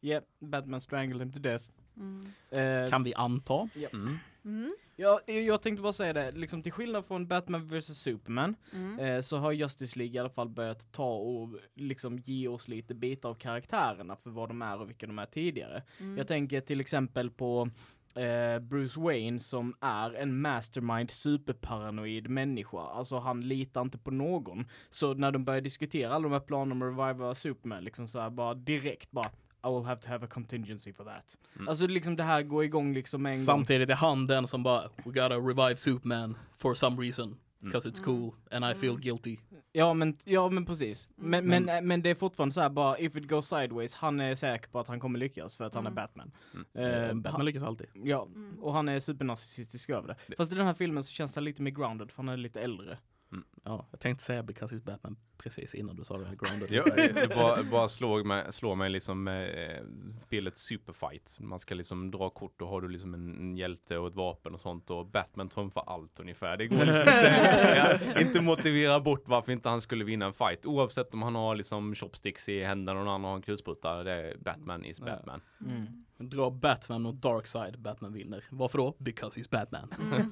[0.00, 1.64] Yeah, Batman strangled him to death.
[1.96, 2.26] Mm.
[2.50, 3.68] Eh, Kan vi anta.
[3.92, 4.18] Mm.
[4.44, 4.76] Mm.
[4.96, 8.98] jag, jag tänkte bara säga det, liksom till skillnad från Batman vs Superman Mm.
[8.98, 12.94] eh, så har Justice League i alla fall börjat ta och liksom ge oss lite
[12.94, 15.82] bitar av karaktärerna för vad de är och vilka de är tidigare.
[15.98, 16.18] Mm.
[16.18, 17.70] Jag tänker till exempel på
[18.14, 22.78] eh, Bruce Wayne som är en mastermind superparanoid människa.
[22.78, 24.66] Alltså han litar inte på någon.
[24.90, 28.20] Så när de börjar diskutera alla de här planerna om att reviva Superman, liksom så
[28.20, 29.30] här bara direkt bara
[29.64, 31.38] I will have to have a contingency for that.
[31.56, 31.68] Mm.
[31.68, 33.44] Alltså liksom det här går igång liksom en gång.
[33.44, 37.36] Samtidigt är han den som bara We gotta revive Superman for some reason.
[37.62, 38.04] Because it's Mm.
[38.04, 39.00] cool and I feel Mm.
[39.02, 39.36] guilty.
[39.72, 41.08] Ja men, ja men precis.
[41.16, 41.64] Men, Mm.
[41.64, 44.68] men, men det är fortfarande så här bara if it goes sideways, han är säker
[44.70, 45.94] på att han kommer lyckas för att han är Mm.
[45.94, 46.32] Batman.
[46.74, 47.08] Mm.
[47.08, 47.86] Eh, Batman lyckas alltid.
[47.94, 48.58] Ja, Mm.
[48.60, 50.16] och han är supernarcissistisk över det.
[50.26, 52.36] Det- Fast i den här filmen så känns han lite mer grounded för han är
[52.36, 52.98] lite äldre.
[53.64, 56.26] Ja, jag tänkte säga Because it's Batman precis innan du sa det.
[56.26, 56.70] här, Grounded.
[56.70, 59.82] Ja, det bara, bara slår mig, slår mig liksom med eh,
[60.20, 61.36] spelet Superfight.
[61.40, 64.54] Man ska liksom dra kort och har du liksom en, en hjälte och ett vapen
[64.54, 66.56] och sånt och Batman trumfar allt ungefär.
[66.56, 70.66] Det går liksom inte, ja, inte motivera bort varför inte han skulle vinna en fight.
[70.66, 74.02] Oavsett om han har liksom chopsticks i händerna och någon annan har en kulspruta.
[74.02, 75.00] Det är Batman is.
[75.00, 75.40] Batman.
[75.60, 76.04] Mm.
[76.22, 78.44] Dra Batman och Darkseid, Batman vinner.
[78.50, 78.94] Varför då?
[78.98, 79.94] Because he's Batman.
[80.00, 80.30] Mm.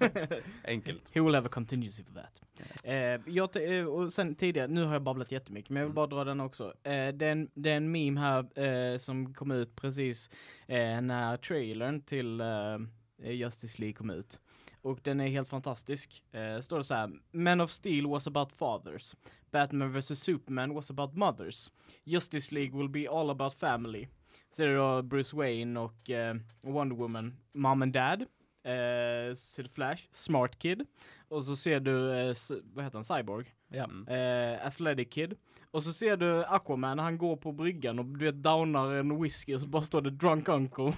[0.65, 1.11] Enkelt.
[1.13, 2.43] He will have a contingency for that.
[2.85, 6.07] Eh, jag eh, och sen tidigare, nu har jag babblat jättemycket, men jag vill bara
[6.07, 6.65] dra den också.
[6.83, 10.31] Eh, det, är en, det är en meme här eh, som kom ut precis
[10.67, 14.41] eh, när trailern till eh, Justice League kom ut.
[14.83, 16.25] Och den är helt fantastisk.
[16.33, 19.15] Eh, står det så här, Man of Steel was about fathers.
[19.51, 21.73] Batman vs Superman was about mothers.
[22.05, 24.09] Justice League will be all about family.
[24.51, 28.23] Så är det då Bruce Wayne och eh, Wonder Woman, mom and dad.
[28.63, 30.87] Eh, ser du Flash, Smart Kid.
[31.29, 32.35] Och så ser du, eh,
[32.75, 33.47] vad heter han, Cyborg?
[33.69, 33.85] Ja.
[33.85, 34.09] Mm.
[34.09, 35.35] eh, Athletic Kid.
[35.71, 39.55] Och så ser du Aquaman, han går på bryggan och du vet downar en whisky
[39.55, 40.85] och så bara står det Drunk Uncle.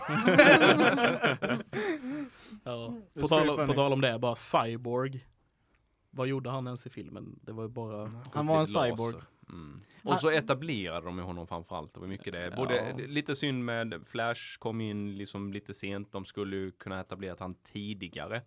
[2.64, 2.94] Ja.
[3.14, 5.26] Är På, tal, på tal om det, bara Cyborg.
[6.11, 7.38] Vad gjorde han ens i filmen?
[7.42, 8.11] Det var ju bara...
[8.32, 9.14] Han var en cyborg.
[9.49, 9.80] Mm.
[10.05, 11.95] Och så etablerade de ju honom framförallt.
[11.95, 12.53] Det var mycket det.
[12.57, 13.07] Både, Ja.
[13.07, 16.12] Lite synd med Flash kom in liksom lite sent.
[16.12, 18.43] De skulle ju kunna etablera han tidigare.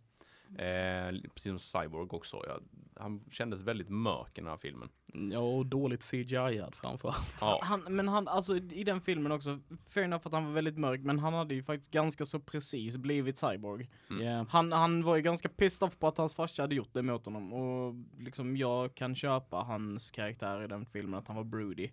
[0.57, 2.43] Eh, precis som Cyborg också.
[2.47, 2.59] Ja,
[2.99, 4.89] han kändes väldigt mörk i den här filmen.
[5.13, 7.35] Ja, och dåligt CGI-ad framförallt.
[7.41, 10.77] Ja, Han, men han, alltså i den filmen också, fair enough att han var väldigt
[10.77, 13.89] mörk, men han hade ju faktiskt ganska så precis blivit cyborg.
[14.09, 14.21] Mm.
[14.21, 14.47] Yeah.
[14.49, 17.25] Han, han var ju ganska pissed off på att hans farsa hade gjort det mot
[17.25, 21.89] honom och liksom jag kan köpa hans karaktär i den filmen, att han var broody.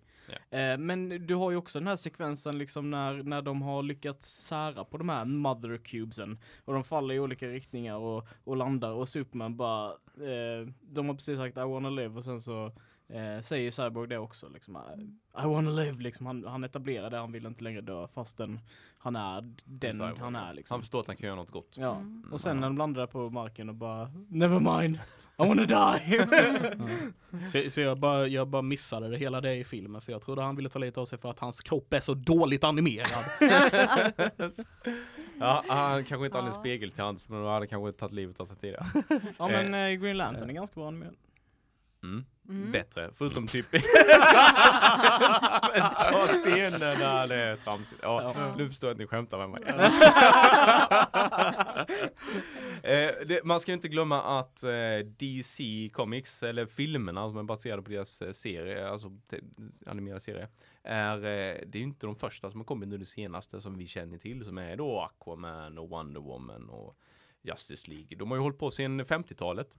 [0.49, 4.45] Eh, men du har ju också den här sekvensen liksom när, när de har lyckats
[4.45, 8.91] sära på de här mother cubesen och de faller i olika riktningar och, och landar
[8.91, 12.65] och Superman bara, eh, de har precis sagt I wanna live och sen så
[13.07, 15.01] eh, säger Cyborg det också liksom I,
[15.43, 18.59] I wanna live liksom, han, han etablerar det, han vill inte längre dö fastän
[18.97, 20.75] han är den han är liksom.
[20.75, 21.75] Han förstår att han kan göra något gott.
[21.77, 22.25] Ja, Mm.
[22.31, 24.99] och sen när de landade på marken och bara Never mind,
[25.37, 26.27] I wanna die.
[27.47, 30.41] Så, så jag, bara, jag bara missade det hela det i filmen för jag trodde
[30.41, 33.23] han ville ta lite av sig för att hans kropp är så dåligt animerad.
[35.39, 36.59] Ja, han kanske inte hade en Ja.
[36.59, 38.85] spegel till hands, men då hade han kanske tagit livet av sig tidigare.
[39.39, 41.15] ja men eh, Green Lantern är ganska bra animerad.
[42.03, 42.25] Mm.
[42.49, 42.71] Mm.
[42.71, 43.79] Bättre, förutom typ där
[47.27, 47.99] det är tramsigt.
[48.03, 48.53] Ja, Ja.
[48.57, 49.61] nu förstår jag att ni skämtar med mig.
[52.83, 54.69] eh, det, man ska ju inte glömma att eh,
[55.17, 59.11] DC Comics, eller filmerna som är baserade på deras eh, serie, alltså
[59.85, 60.47] animerade serie,
[60.83, 61.21] är, eh,
[61.67, 64.17] det är ju inte de första som har kommit nu det senaste som vi känner
[64.17, 66.97] till, som är då Aquaman och Wonder Woman och
[67.41, 68.17] Justice League.
[68.17, 69.77] De har ju hållit på sedan 50-talet.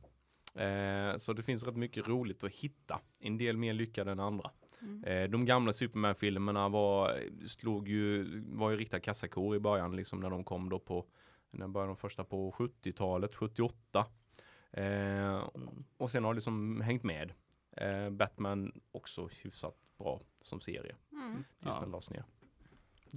[0.54, 3.00] Eh, så det finns rätt mycket roligt att hitta.
[3.18, 4.50] En del mer lyckade än andra.
[4.82, 5.04] Mm.
[5.04, 10.30] Eh, de gamla Superman-filmerna var, slog ju, var ju riktiga kassakor i början, liksom när
[10.30, 11.06] de kom då på,
[11.50, 14.06] när började de första på 70-talet, 78.
[14.72, 15.48] Eh,
[15.96, 17.32] och sen har det liksom hängt med.
[17.76, 21.34] Eh, Batman också hyfsat bra som serie, Mm.
[21.34, 21.80] tills Ja.
[21.80, 22.24] den lades ner.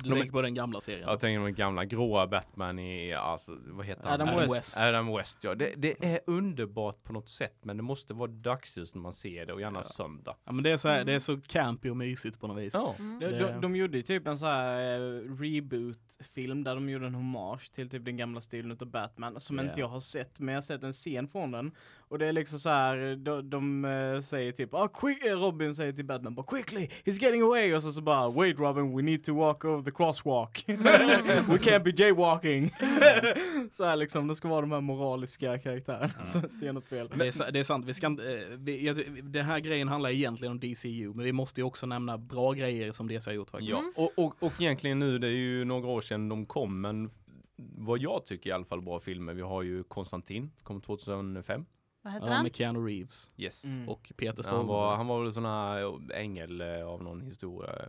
[0.04, 1.10] Du tänker på den gamla serien?
[1.10, 4.14] Jag tänker på den gamla gråa Batman i, alltså, vad heter han?
[4.14, 4.78] Adam Adam West.
[4.78, 5.56] Adam West, ja.
[5.56, 9.46] Det, det är underbart på något sätt, men det måste vara dagsljus när man ser
[9.46, 9.84] det och gärna Ja.
[9.84, 10.36] söndag.
[10.46, 12.74] Ja men det är så, här, det är så campy och mysigt på något vis.
[12.74, 12.96] Ja.
[13.00, 13.20] Mm.
[13.20, 17.16] De, de, de gjorde ju typ en sån här eh, reboot-film där de gjorde en
[17.16, 19.64] hommage till typ den gamla stilen utav Batman som Ja.
[19.64, 21.72] inte jag har sett men jag har sett en scen från den.
[22.10, 25.94] Och det är liksom så här, de, de eh, säger typ, ah, quick, Robin säger
[25.94, 29.24] till Batman bara quickly, he's getting away och så, så bara wait Robin, we need
[29.24, 30.64] to walk over the crosswalk.
[30.68, 32.72] we can't be jaywalking.
[33.72, 36.88] så här liksom, det ska vara de här moraliska karaktärerna så att det är något
[36.88, 37.10] fel.
[37.16, 38.94] Det är, det är sant, vi ska inte, eh, vi,
[39.24, 42.92] den här grejen handlar egentligen om DCU, men vi måste ju också nämna bra grejer
[42.92, 43.72] som DC har gjort faktiskt.
[43.72, 47.10] Ja, och, och, och egentligen nu, det är ju några år sedan de kom, men
[47.58, 51.66] vad jag tycker i alla fall bra filmer, vi har ju Konstantin, kom 2005.
[52.02, 52.44] Vad heter Ja, den?
[52.44, 53.66] med Keanu Reeves Yes.
[53.66, 53.90] Mm.
[53.90, 54.68] och Peter Han Stormare.
[54.68, 57.88] var, han var väl sån här ängel eh, av någon historia, eh,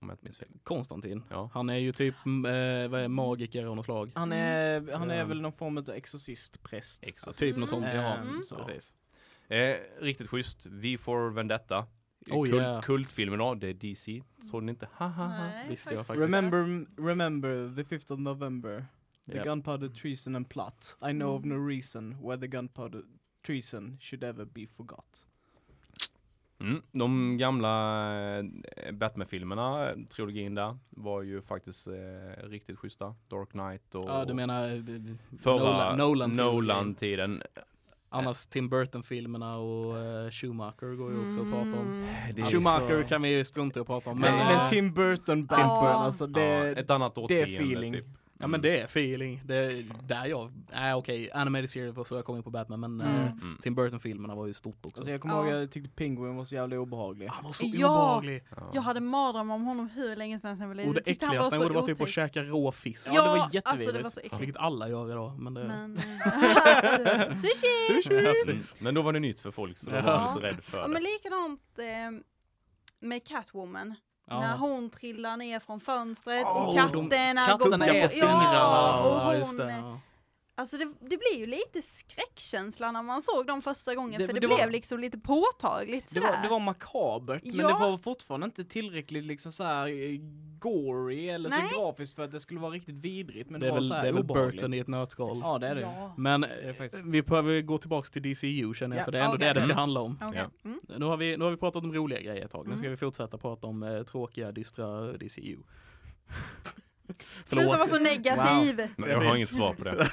[0.00, 0.48] om jag inte minns fel.
[0.64, 1.22] Konstantin.
[1.30, 1.50] Ja.
[1.54, 2.44] Han är ju typ mm,
[2.84, 4.10] eh, vad är, magiker av något slag.
[4.14, 5.24] Han är, han är Ja.
[5.24, 6.98] väl någon form av exorcistpräst.
[7.02, 7.38] Ja, Exakt.
[7.38, 7.82] typ något Mm.
[7.90, 8.14] sånt, ja.
[8.16, 8.44] Mm.
[8.44, 8.64] Så.
[8.64, 8.94] Precis.
[9.48, 10.66] Eh, riktigt schysst.
[10.66, 11.86] Vi får Vendetta.
[12.30, 12.80] Oh, Kult, yeah.
[12.80, 14.22] Kultfilmen då, det är DC.
[14.50, 14.88] Tror ni inte?
[14.92, 15.28] Haha.
[15.28, 16.22] Nej, Visste jag faktiskt.
[16.34, 18.86] Remember, remember the 5th of November.
[19.26, 19.44] The Japp.
[19.46, 20.96] gunpowder treason and plot.
[21.08, 21.58] I know of Mm.
[21.58, 23.02] no reason why the gunpowder
[23.48, 25.24] treason should ever be forgot.
[26.60, 26.82] Mm.
[26.92, 27.68] De gamla
[28.38, 31.92] eh, Batman-filmerna, eh, trilogin där, var ju faktiskt eh,
[32.48, 33.14] riktigt schyssta.
[33.28, 34.82] Dark Knight och Ja, du menar eh,
[35.42, 37.42] förra Nolan, Nolan, Nolan-tiden.
[38.10, 41.88] Annars Tim Burton-filmerna och eh, Schumacher går ju också att prata om.
[41.92, 42.34] Mm.
[42.34, 44.18] Det är Schumacher Alltså- kan vi ju strunta i att prata om.
[44.20, 44.56] Men, Men, Ja.
[44.58, 45.88] men Tim Burton, Batman, Ja.
[45.92, 46.40] alltså det...
[46.44, 47.92] ja, ett annat det är feeling.
[47.92, 48.06] typ.
[48.38, 49.40] Ja men det är feeling.
[49.44, 52.80] Det är där jag, nej okej, animated series var så jag kom in på Batman
[52.80, 53.16] men Mm.
[53.28, 53.58] Mm.
[53.62, 54.98] Tim Burton-filmerna var ju stort också.
[55.00, 55.44] Alltså jag kommer Ja.
[55.50, 57.26] ihåg jag tyckte Penguin var så jävla obehaglig.
[57.26, 57.88] Han var så Ja.
[57.90, 58.44] obehaglig.
[58.56, 58.70] Ja.
[58.74, 60.88] Jag hade mardrömmar om honom hur länge som helst när jag var liten.
[60.88, 63.08] Och det äckligaste han gjorde var typ att käka rå fisk.
[63.12, 64.02] Ja, det var Ja, alltså det jättevidrigt.
[64.04, 64.40] var så äckligt.
[64.40, 65.38] Vilket alla gör idag.
[65.38, 65.64] Men det...
[65.64, 68.02] Men, eh, sushi!
[68.14, 68.34] Ja, Mm.
[68.46, 68.74] precis.
[68.80, 70.00] Men då var det nytt för folk så Ja.
[70.02, 70.92] var lite rädd för Ja det.
[70.92, 72.20] men likadant eh,
[73.00, 73.94] med Catwoman.
[74.30, 74.40] Ja.
[74.40, 77.98] När hon trillar ner från fönstret Åh, och de- katterna katterna går på.
[77.98, 78.52] är på fingrarna.
[78.54, 79.72] Ja, och Ja, just hon, det.
[79.72, 80.00] ja.
[80.58, 84.34] Alltså det, det blir ju lite skräckkänsla när man såg dem första gången Det- för
[84.34, 86.26] det, det blev var- liksom lite påtagligt Det sådär.
[86.36, 87.68] var, det var makabert, men Ja.
[87.68, 90.18] det var fortfarande inte tillräckligt liksom så här eh,
[90.58, 91.68] gory eller Nej.
[91.72, 93.50] så grafiskt för att det skulle vara riktigt vidrigt.
[93.50, 94.24] Men det är var väl, så här det är väl.
[94.24, 95.40] Burton i ett nötskal.
[95.42, 95.80] Ja, det är det.
[95.80, 96.14] Ja.
[96.16, 99.22] Men är eh, vi behöver gå tillbaks till DCU känner jag, Ja, för det är
[99.24, 99.48] ändå okej.
[99.48, 99.78] det det ska Mm.
[99.78, 100.18] handla om.
[100.20, 100.50] Ja.
[100.64, 100.80] Mm.
[100.98, 102.90] Nu har vi, nu har vi pratat om roliga grejer ett tag, nu ska Mm.
[102.90, 105.56] vi fortsätta prata om eh, tråkiga, dystra DCU.
[107.44, 108.76] Sluta vara så negativ!
[108.76, 110.08] Nej, Jag jag har inget svar på det.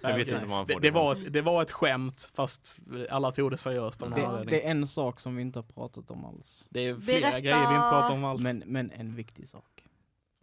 [0.00, 2.76] Jag vet inte det, får det, det var ett, det var ett skämt, fast
[3.10, 6.24] alla tog det seriöst Det, det är en sak som vi inte har pratat om
[6.24, 6.66] alls.
[6.70, 7.40] Det är flera Berätta.
[7.40, 8.42] grejer vi inte pratar om alls.
[8.42, 9.84] Men, men en viktig sak.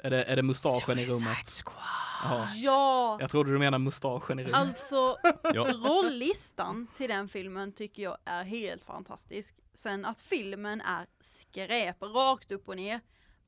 [0.04, 1.64] är, det, är det mustaschen i rummet?
[1.66, 2.48] Squad.
[2.56, 3.18] Ja!
[3.20, 4.56] Jag trodde du menade mustaschen i rummet.
[4.56, 5.18] Alltså,
[5.54, 5.64] Ja.
[5.74, 9.56] rolllistan till den filmen tycker jag är helt fantastisk.
[9.74, 13.00] Sen att filmen är skräp, rakt upp och ner.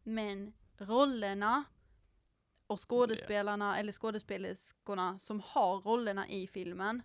[0.03, 1.63] Men rollerna
[2.69, 7.01] och skådespelarna, eller skådespelerskorna som har rollerna i filmen,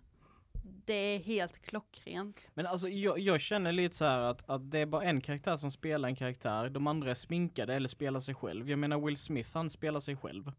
[0.85, 2.49] det är helt klockrent.
[2.53, 5.57] Men alltså jag, jag känner lite så här att, att det är bara en karaktär
[5.57, 6.69] som spelar en karaktär.
[6.69, 8.69] De andra är sminkade eller spelar sig själv.
[8.69, 10.51] Jag menar Will Smith, han spelar sig själv.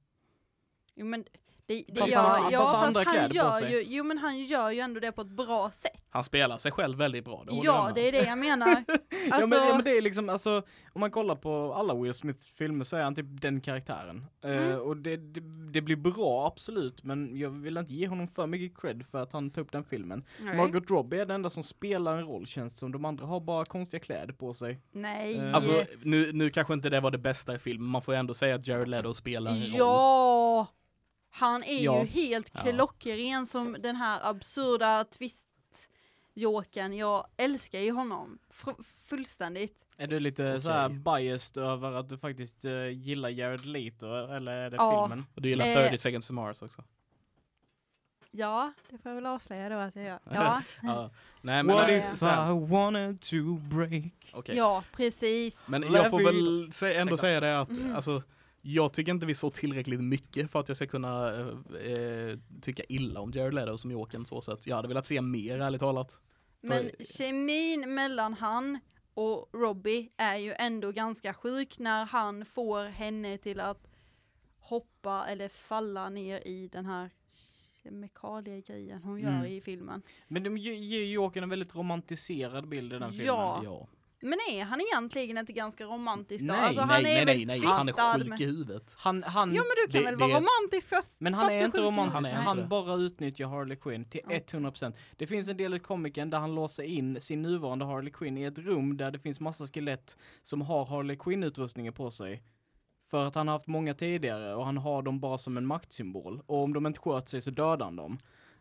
[0.94, 1.24] Jo men
[1.66, 4.42] det, det Fast gör, han- ja, fast fast andra han gör ju, jo men han
[4.42, 5.92] gör ju ändå det på ett bra sätt.
[6.10, 7.44] Han spelar sig själv väldigt bra.
[7.46, 8.66] Det Ja, det är det jag menar.
[8.88, 8.96] ja,
[9.30, 10.62] Alltså, men, ja men det är liksom, alltså,
[10.92, 14.26] om man kollar på alla Will Smith-filmer så är han typ den karaktären.
[14.44, 14.80] Eh, Mm.
[14.80, 15.40] och det, det,
[15.72, 19.32] det blir bra, absolut, men jag vill inte ge honom för mycket cred för att
[19.32, 20.24] han tog upp den filmen.
[20.38, 20.56] nej.
[20.56, 23.40] Margot Robbie är den enda som spelar en roll känns det som, de andra har
[23.40, 24.80] bara konstiga kläder på sig.
[24.92, 25.36] Nej.
[25.38, 28.20] Eh, Alltså, nu, nu kanske inte det var det bästa i filmen, man får ju
[28.20, 29.72] ändå säga att Jared Leto spelar en roll.
[29.78, 30.66] Ja!
[31.38, 32.00] Han är Ja.
[32.00, 32.60] ju helt Ja.
[32.62, 36.92] klockren som den här absurda twist-jokern.
[36.98, 39.84] Jag älskar ju honom Fr- fullständigt.
[39.98, 40.60] Är du lite Okej.
[40.60, 45.08] så här biased över att du faktiskt eh, gillar Jared Leto, eller är det Ja.
[45.08, 45.26] filmen?
[45.34, 45.74] Och du gillar Eh.
[45.74, 46.84] 30 seconds to Mars också.
[48.30, 50.18] Ja, det får jag väl avslöja då att jag gör.
[50.34, 51.10] Ja, Ja.
[51.40, 53.36] Nej men, What if I wanted to
[53.76, 54.30] break?
[54.32, 54.56] okej.
[54.56, 55.62] ja precis.
[55.66, 57.96] Men jag får väl sä- ändå säga det att, Mm.
[57.96, 58.22] alltså,
[58.74, 61.46] jag tycker inte vi såg tillräckligt mycket för att jag ska kunna eh,
[61.92, 64.66] eh, tycka illa om Jared Leto som Jokern så sätt.
[64.66, 66.20] Jag hade velat se mer ärligt talat.
[66.60, 68.78] Men för- kemin mellan han
[69.14, 73.86] och Robbie är ju ändå ganska sjuk när han får henne till att
[74.58, 77.10] hoppa eller falla ner i den här
[77.82, 79.46] kemikaliegrejen hon gör Mm.
[79.46, 80.02] i filmen.
[80.28, 83.26] Men de ge- ger ju Jokern en väldigt romantiserad bild i den filmen.
[83.26, 83.60] Ja.
[83.64, 83.86] Ja.
[84.20, 86.52] Men är han egentligen inte ganska romantisk då?
[86.52, 88.94] Nej, alltså, nej, han nej, är nej, väl nej, han är sjuk i huvudet.
[88.98, 91.56] Han, han, Ja men du kan Det- väl det vara romantisk fast, men han fast
[91.56, 94.36] är inte romantisk, Han är han, bara utnyttjar Harley Quinn till Ja.
[94.38, 94.92] 100%.
[95.16, 98.42] Det finns en del i komikern där han låser in sin nuvarande Harley Quinn i
[98.44, 102.42] ett rum där det finns massa skelett som har Harley Quinn-utrustningen på sig.
[103.10, 106.42] För att han har haft många tidigare och han har dem bara som en maktsymbol.
[106.46, 108.18] Och om de inte sköter sig så dödar han dem.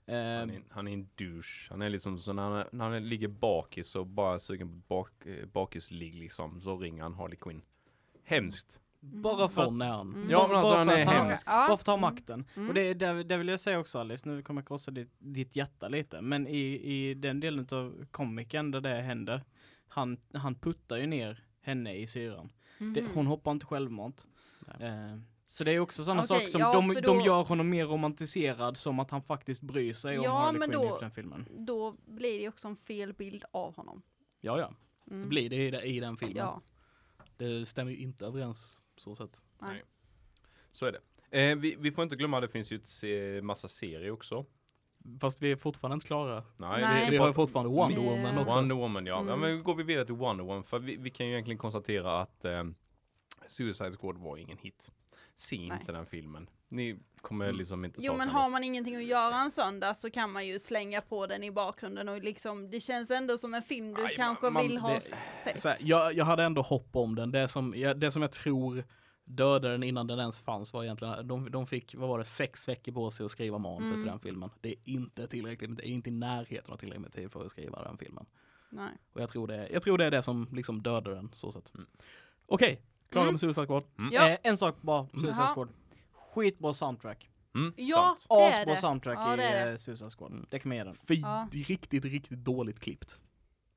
[0.08, 1.68] Han är, han är en douche.
[1.70, 5.26] Han är liksom så när han, när han ligger bakis och bara sugen på bak,
[5.26, 7.62] eh, bakisligg liksom, så ringer han Harley Quinn.
[8.24, 8.82] Hemskt.
[9.00, 10.14] bara för att, Sån är han.
[10.14, 10.30] Mm.
[10.30, 11.46] Ja men alltså Bara han är hemsk.
[11.46, 12.46] Bara för att ta makten.
[12.56, 12.68] Mm.
[12.70, 15.56] Och det, det, det vill jag säga också Alice, nu kommer jag krossa ditt, ditt
[15.56, 16.22] hjärta lite.
[16.22, 16.60] Men i,
[16.94, 19.44] i den delen av komikern där det händer,
[19.88, 22.50] han, han puttar ju ner henne i syran.
[22.78, 23.10] Det, Mhm.
[23.14, 24.26] hon hoppar inte självmant.
[24.80, 25.18] Eh,
[25.56, 27.70] så det är också sådana Okej, saker som ja, de, för de då- gör honom
[27.70, 31.00] mer romantiserad som att han faktiskt bryr sig om Ja, Harley men Quinn då- i
[31.00, 31.46] den filmen.
[31.58, 34.02] Då blir det också en fel bild av honom.
[34.42, 34.74] Ja, ja.
[35.06, 35.30] Det Mm.
[35.30, 36.38] blir det i, i den filmen.
[36.38, 36.62] Ja.
[37.38, 39.42] Det stämmer ju inte överens så sätt.
[39.60, 39.84] Nej.
[40.72, 41.02] Så är det.
[41.52, 44.46] Eh, vi, vi får inte glömma att det finns ju ett se, massa serier också.
[45.22, 46.44] Fast vi är fortfarande inte klara.
[46.58, 46.82] Nej.
[46.82, 48.56] Nej, Vi, har fortfarande Wonder Vi- Woman också.
[48.56, 49.14] Wonder Woman ja.
[49.16, 49.40] ja Mm.
[49.40, 52.46] men går vi vidare till Wonder Woman för vi, vi kan ju egentligen konstatera att
[52.46, 52.64] eh,
[53.48, 54.92] Suicide Squad var ingen hit.
[55.36, 55.80] Se Nej.
[55.80, 56.50] inte den filmen.
[56.70, 57.58] Ni kommer Mm.
[57.58, 60.60] liksom inte Jo men har man ingenting att göra en söndag så kan man ju
[60.60, 64.16] slänga på den i bakgrunden och liksom det känns ändå som en film du Aj,
[64.16, 65.14] kanske man- man- vill ha det- s-
[65.44, 65.62] sett.
[65.62, 67.32] Så här, jag, jag hade ändå hopp om den.
[67.32, 68.84] Det som jag, det som jag tror
[69.24, 72.68] dödade den innan den ens fanns var egentligen, de, de fick, vad var det, sex
[72.68, 74.02] veckor på sig att skriva manuset Mm.
[74.02, 74.50] till den filmen.
[74.62, 77.52] Det är inte tillräckligt, det är inte i närheten av tillräckligt med tid för att
[77.52, 78.26] skriva den filmen.
[78.70, 78.92] Nej.
[79.14, 81.74] Och jag tror det, jag tror det är det som liksom dödade den, så sett.
[81.76, 81.88] Mm.
[82.46, 82.82] Okej,
[83.16, 83.34] klara Mm.
[83.34, 83.84] med Suicide Squad.
[84.12, 84.30] Ja.
[84.30, 85.54] Eh, en sak bara, Suicide Jaha.
[85.54, 85.70] Squad.
[86.34, 87.30] Skitbra soundtrack.
[87.56, 88.26] Mm, Ja, sant.
[88.30, 88.80] det är Asbra det.
[88.82, 89.72] soundtrack Ja, det i är det.
[89.72, 90.32] eh, Suicide Squad.
[90.32, 90.46] Mm.
[90.50, 90.96] Det kan man ge den.
[90.96, 91.48] För Ja.
[91.52, 93.22] riktigt, riktigt dåligt klippt.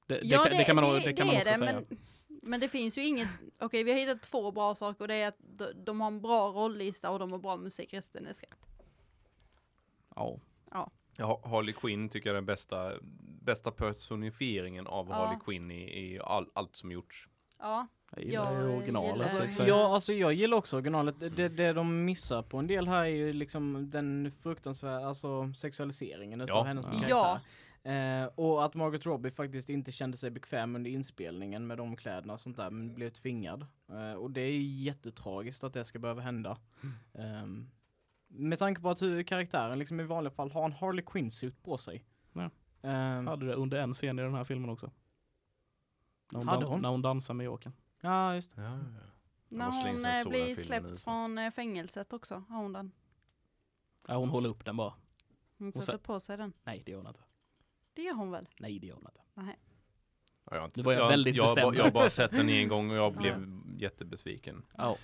[0.06, 1.72] Det, det, Ja, kan, det kan man, det, det kan man är också det, säga.
[1.88, 1.98] men,
[2.42, 3.28] men det finns ju inget,
[3.60, 6.20] okej vi har hittat två bra saker och det är att de, de har en
[6.20, 8.54] bra rolllista och de har bra musik, resten är skräp.
[10.16, 10.38] Ja.
[11.16, 12.92] Ja, Harley Quinn tycker jag är den bästa,
[13.42, 15.14] bästa personifieringen av Ja.
[15.14, 17.28] Harley Quinn i, i all, allt som gjorts.
[17.58, 19.32] Ja, Jag gillar Jag ju originalet.
[19.32, 21.20] gillar- Alltså, ja, alltså jag gillar också originalet.
[21.20, 25.52] Det- Det, det de missar på en del här är ju liksom den fruktansvärda, alltså
[25.56, 26.62] sexualiseringen utav Ja.
[26.62, 26.90] hennes Ja.
[26.92, 27.08] karaktär.
[27.08, 27.40] Ja.
[27.82, 32.32] Eh, och att Margot Robbie faktiskt inte kände sig bekväm under inspelningen med de kläderna
[32.32, 33.66] och sånt där, men blev tvingad.
[33.88, 36.58] Eh, och det är jättetragiskt att det ska behöva hända.
[37.14, 37.70] Ehm,
[38.28, 41.78] med tanke på att hur karaktären liksom i vanliga fall har en Harley Quinn-suit på
[41.78, 42.04] sig.
[42.32, 42.50] Ja.
[42.82, 44.90] Ehm, Hade det under en scen i den här filmen också.
[46.32, 46.80] När hon, hon?
[46.82, 47.72] när hon dansar med Jokern.
[48.00, 48.78] Ja, just Ja, ja.
[49.48, 51.00] När hon eh, blir släppt nu, så.
[51.00, 52.92] från eh, fängelset också, har hon den.
[54.08, 54.92] Ja, hon håller upp den bara.
[55.58, 56.52] Hon Och sätter sen- på sig den.
[56.64, 57.20] Nej, det gör hon inte.
[57.94, 58.48] Det gör hon väl?
[58.58, 59.20] Nej, det gör hon inte.
[59.34, 59.44] Ja,
[60.50, 61.76] jag har inte- Nu var jag jag, väldigt jag, bestämd.
[61.76, 64.64] jag har bara sett den en gång och jag blev jättebesviken.
[64.76, 64.96] Ja.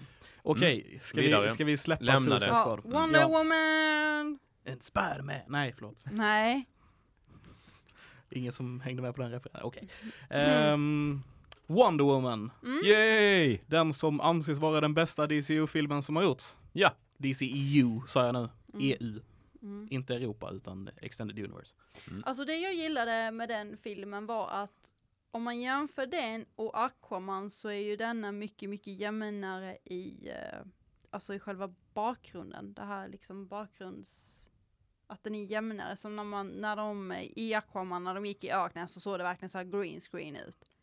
[0.42, 2.46] Okej, ska, vi, ska vi släppa Lämna det.
[2.46, 2.78] Ja?
[2.84, 3.28] Wonder Ja.
[3.28, 4.38] Woman!
[4.64, 5.40] En Spiderman!
[5.48, 6.04] Nej, förlåt.
[6.12, 6.68] Nej.
[8.30, 9.66] Ingen som hängde med på den referensen.
[9.66, 9.88] Okej.
[10.30, 10.72] Mm.
[10.74, 11.22] Ehm,
[11.66, 12.50] Wonder Woman.
[12.84, 13.58] Yay!
[13.66, 16.56] Den som anses vara den bästa DCU-filmen som har gjorts.
[16.72, 16.92] Ja.
[17.16, 18.48] DCEU sa jag nu.
[18.78, 19.20] EU.
[19.62, 19.88] Mm.
[19.90, 21.74] Inte Europa utan Extended Universe.
[22.24, 24.92] Alltså det jag gillade med den filmen var att
[25.30, 30.60] om man jämför den och Aquaman så är ju denna mycket, mycket jämnare i, eh,
[31.10, 32.74] alltså i själva bakgrunden.
[32.74, 34.40] Det här liksom bakgrunds,
[35.06, 35.96] att den är jämnare.
[35.96, 39.22] Som när man, när de i Aquaman, när de gick i öknen så såg det
[39.22, 40.73] verkligen så här green screen ut.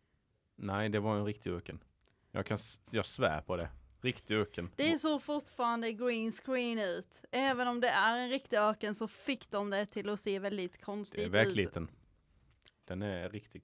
[0.55, 1.83] Nej, det var en riktig öken.
[2.31, 2.57] Jag kan,
[2.91, 3.69] jag svär på det.
[4.01, 4.69] Riktig öken.
[4.75, 7.21] Det såg fortfarande green screen ut.
[7.31, 10.73] Även om det är en riktig öken så fick de det till att se väldigt
[10.73, 11.31] Det är konstigt ut.
[11.31, 11.87] verkligheten.
[12.85, 13.63] Den är riktig.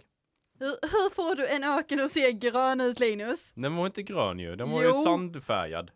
[0.59, 3.51] Hur, hur får du en öken att se grön ut Linus?
[3.53, 4.87] Den var inte grön ju, den var Jo.
[4.87, 5.91] ju sandfärgad.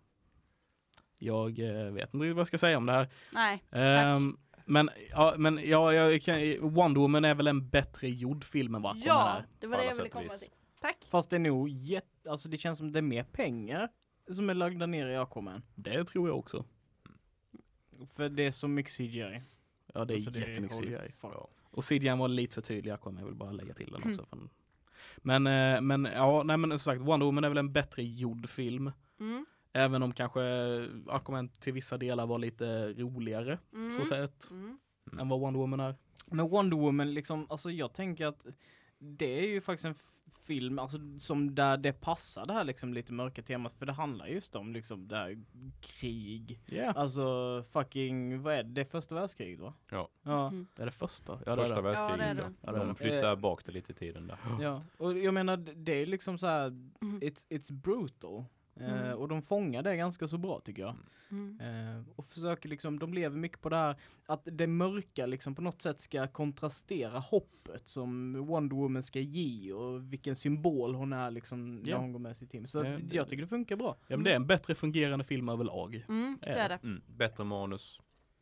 [1.20, 3.10] Jag eh, vet inte vad jag ska säga om det här.
[3.32, 3.64] Nej.
[3.72, 8.76] Ehm, men ja, men ja, jag kan, Wonder Woman är väl en bättre gjord film
[8.76, 9.46] än vad Ja, är.
[9.60, 10.50] det var det jag ville komma till.
[10.82, 11.08] Tack.
[11.10, 13.90] Fast det är nog jätte, alltså det känns som det är mer pengar
[14.32, 15.62] som är lagda ner i Aquaman.
[15.76, 16.66] Det tror jag också.
[18.16, 19.42] För det är så mycket CGI.
[19.94, 21.14] Ja, det är Alltså, jättemycket CGI.
[21.22, 21.48] Ja.
[21.64, 24.12] Och CGI var lite för tydlig i Aquaman, jag vill bara lägga till den Mm.
[24.12, 24.28] också.
[25.18, 28.50] Men, eh, men ja, nej men som sagt, Wonder Woman är väl en bättre gjord
[28.50, 28.92] film.
[29.20, 29.46] Mm.
[29.74, 30.42] Även om kanske
[31.08, 34.00] Aquaman till vissa delar var lite roligare, Mm.
[34.00, 34.80] så sett, Mm.
[35.20, 35.96] än vad Wonder Woman är.
[36.32, 38.46] Men Wonder Woman, liksom, alltså jag tänker att
[38.98, 39.96] det är ju faktiskt en
[40.44, 44.28] film, alltså som där det passar det här liksom lite mörka temat, för det handlar
[44.28, 45.38] just om liksom det här
[45.82, 46.60] krig.
[46.66, 48.70] Ja, Alltså fucking, vad är det?
[48.70, 49.74] Det är första världskriget va?
[49.92, 50.10] Ja.
[50.24, 50.68] Ja, Mm.
[50.76, 51.40] det är det första.
[51.46, 51.82] Ja, Första det.
[51.82, 52.54] världskriget Ja, det det.
[52.80, 54.38] Ja, De flyttar bak det lite i tiden där.
[54.60, 54.84] ja.
[54.98, 57.20] Och jag menar, det är liksom så här, Mm.
[57.22, 58.46] it's, it's brutal.
[58.76, 59.18] Eh, Mm.
[59.18, 60.96] och de fångar det ganska så bra tycker jag.
[61.32, 61.60] Mm.
[61.60, 63.96] Eh, och försöker liksom, de lever mycket på det här
[64.26, 69.74] att det mörka liksom på något sätt ska kontrastera hoppet som Wonder Woman ska ge
[69.74, 71.96] och vilken symbol hon är liksom Ja.
[71.96, 72.68] när hon går med sitt team.
[72.68, 73.96] Så Ja, jag tycker det funkar bra.
[74.08, 76.06] Ja, men det är en bättre fungerande film överlag.
[76.10, 76.80] Mm, det Är det?
[76.84, 77.02] Mm.
[77.08, 78.00] Bättre manus.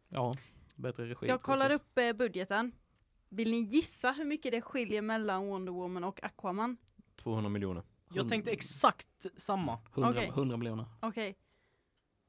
[0.09, 0.33] Ja,
[0.75, 1.27] bättre regi.
[1.27, 2.71] Jag kollade upp eh, budgeten.
[3.29, 6.77] Vill ni gissa hur mycket det skiljer mellan Wonder Woman och Aquaman?
[7.15, 7.83] 200 miljoner.
[8.13, 9.79] Jag tänkte exakt samma.
[9.93, 10.27] 100, Okej.
[10.27, 10.85] 100 miljoner.
[10.99, 11.37] Okej.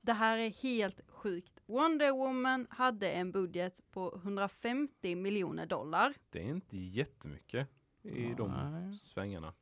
[0.01, 1.61] Det här är helt sjukt.
[1.67, 6.15] Wonder Woman hade en budget på 150 miljoner dollar.
[6.31, 7.69] Det är inte jättemycket
[8.03, 8.99] i de Nej.
[8.99, 9.55] svängarna.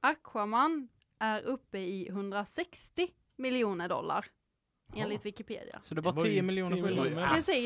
[0.00, 0.88] Aquaman
[1.18, 4.26] är uppe i 160 miljoner dollar.
[4.94, 5.78] Enligt Wikipedia.
[5.82, 7.24] Så det var var ju 10 miljoner 10 skillnad.
[7.24, 7.64] Ah, Precis,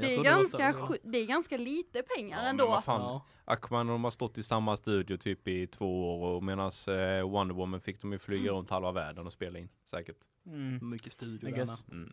[0.00, 2.66] det, är ganska, det är ganska lite pengar Ja, men ändå.
[2.66, 3.00] vad fan.
[3.00, 3.26] Ja.
[3.44, 7.54] Aquaman de har stått i samma studio typ i två år och medan eh, Wonder
[7.54, 8.54] Woman fick de ju flyga Mm.
[8.54, 9.68] runt halva världen och spela in.
[9.84, 10.16] Säkert.
[10.46, 10.90] Mm.
[10.90, 11.66] Mycket studio.
[11.90, 12.12] Mm.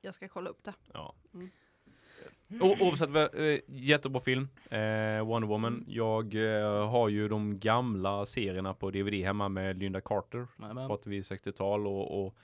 [0.00, 0.74] Jag ska kolla upp det.
[0.92, 1.14] Ja.
[1.34, 1.50] Mm.
[2.62, 4.48] O- oavsett, eh, jättebra film.
[4.70, 5.72] Eh, Wonder Woman.
[5.74, 5.84] Mm.
[5.88, 10.46] Jag eh, har ju de gamla serierna på DVD hemma med Linda Carter.
[11.08, 12.34] Vi 60-tal och, och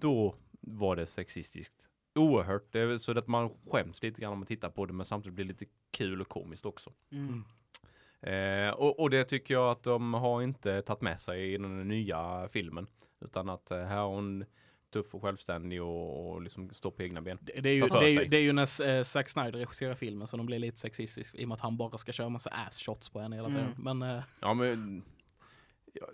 [0.00, 1.88] då var det sexistiskt.
[2.14, 2.72] Oerhört.
[2.72, 5.06] Det är väl så att man skäms lite grann om man tittar på det men
[5.06, 6.92] samtidigt blir det lite kul och komiskt också.
[7.10, 7.44] Mm.
[8.20, 11.88] Eh, och, och det tycker jag att de har inte tagit med sig i den
[11.88, 12.86] nya filmen.
[13.20, 14.44] Utan att eh, här är hon
[14.92, 17.38] tuff och självständig och, och liksom står på egna ben.
[17.40, 19.94] det, det, är ju, det, är ju, det är ju när eh, Zack Snyder regisserar
[19.94, 22.50] filmen så de blir lite sexistisk i och med att han bara ska köra massa
[22.50, 23.74] ass shots på henne hela tiden.
[23.78, 23.98] Mm.
[23.98, 25.04] Men eh, Ja men
[25.92, 26.08] jag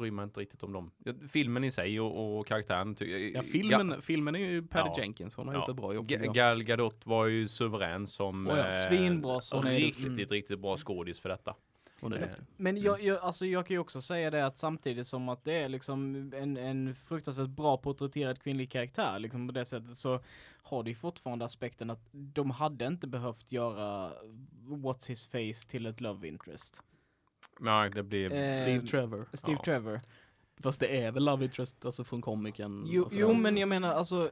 [0.00, 0.90] bryr mig inte riktigt om dem.
[1.28, 2.94] Filmen i sig och, och karaktären.
[2.94, 5.02] Ty- ja, filmen, filmen är ju Patty Ja.
[5.02, 5.60] Jenkins, hon har Ja.
[5.60, 6.06] gjort ett bra jobb.
[6.10, 6.32] Ga-.
[6.32, 10.26] Gal Gadot var ju suverän som Oh ja, svinbra som- och Hon är riktigt, mm.
[10.28, 11.54] riktigt bra skådis för detta.
[12.02, 12.28] Eh.
[12.56, 15.52] Men jag, jag, alltså jag kan ju också säga det att samtidigt som att det
[15.52, 20.20] är liksom en, en fruktansvärt bra porträtterad kvinnlig karaktär liksom på det sättet så
[20.62, 24.12] har det ju fortfarande aspekten att de hade inte behövt göra
[24.66, 26.82] What's His Face till ett love interest.
[27.60, 28.32] Nej, det blir...
[28.32, 29.28] Eh, Steve Trevor.
[29.32, 29.64] Steve Ja.
[29.64, 30.00] Trevor.
[30.62, 32.84] Fast det är väl Love Interest, alltså från komikern.
[32.88, 34.30] Jo, sådär jo men jag menar alltså,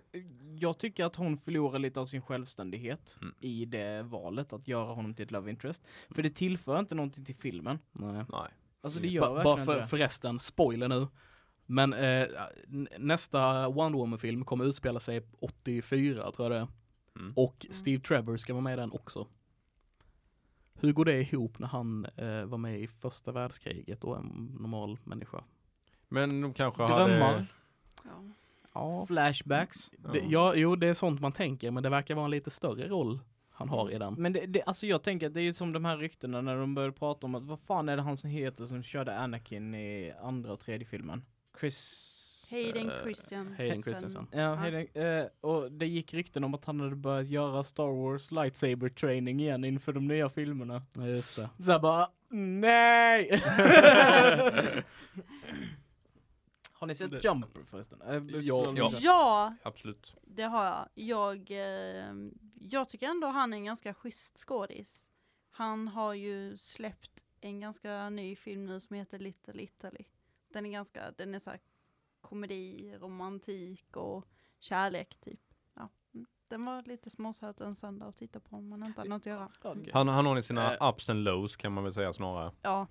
[0.59, 3.35] jag tycker att hon förlorar lite av sin självständighet Mm.
[3.41, 5.83] i det valet att göra honom till ett love interest.
[6.11, 7.79] För det tillför inte någonting till filmen.
[7.93, 8.13] Nej.
[8.29, 8.51] Nej.
[8.81, 9.15] Alltså det Mm.
[9.15, 11.07] gör Ba- verkligen bara för, förresten, spoiler nu.
[11.67, 12.27] Men eh,
[12.99, 16.69] nästa Wonder Woman-film kommer utspela sig 84 tror jag det är.
[17.21, 17.33] Mm.
[17.37, 19.27] Och Steve Trevor ska vara med i den också.
[20.81, 24.99] Hur går det ihop när han eh, var med i första världskriget och en normal
[25.05, 25.45] människa?
[26.09, 27.47] Men de kanske Drömmar, hade...
[28.05, 28.25] Ja.
[28.75, 29.07] Ja.
[29.07, 29.91] flashbacks.
[30.13, 32.89] Det, ja, jo det är sånt man tänker men det verkar vara en lite större
[32.89, 33.21] roll
[33.51, 34.15] han har i den.
[34.15, 36.75] Men det, det, alltså jag tänker att det är som de här ryktena när de
[36.75, 40.13] började prata om att vad fan är det han som heter som körde Anakin i
[40.23, 41.25] andra och tredje filmen?
[41.61, 42.15] Chris...
[42.51, 43.55] Hayden Eh, Christiansen.
[43.57, 44.27] Hayden Christensen.
[44.33, 48.31] Ja, Hayden, eh, och det gick rykten om att han hade börjat göra Star Wars
[48.31, 50.83] lightsaber training igen inför de nya filmerna.
[50.93, 51.51] Ja, just det.
[51.59, 53.31] Så jag bara, nej!
[56.73, 58.03] Har ni sett Det- Jumper förresten?
[58.03, 58.65] Eh, Ja.
[58.65, 58.91] så- Ja.
[59.01, 60.15] Ja, Absolut.
[60.25, 60.89] det har jag.
[60.95, 62.15] Jag, eh,
[62.61, 65.07] jag tycker ändå han är en ganska schysst skådis.
[65.51, 70.05] Han har ju släppt en ganska ny film nu som heter Little Italy.
[70.53, 71.61] Den är ganska, den är så här
[72.29, 74.25] komedi, romantik och
[74.59, 75.41] kärlek typ.
[75.75, 75.89] Ja.
[76.15, 76.27] mm.
[76.49, 79.27] Den var lite småsöt en söndag att titta på om man inte hade något att
[79.27, 79.49] göra.
[79.93, 80.89] Han, han har sina Eh.
[80.89, 82.53] ups and lows kan man väl säga snarare.
[82.63, 82.87] Ja,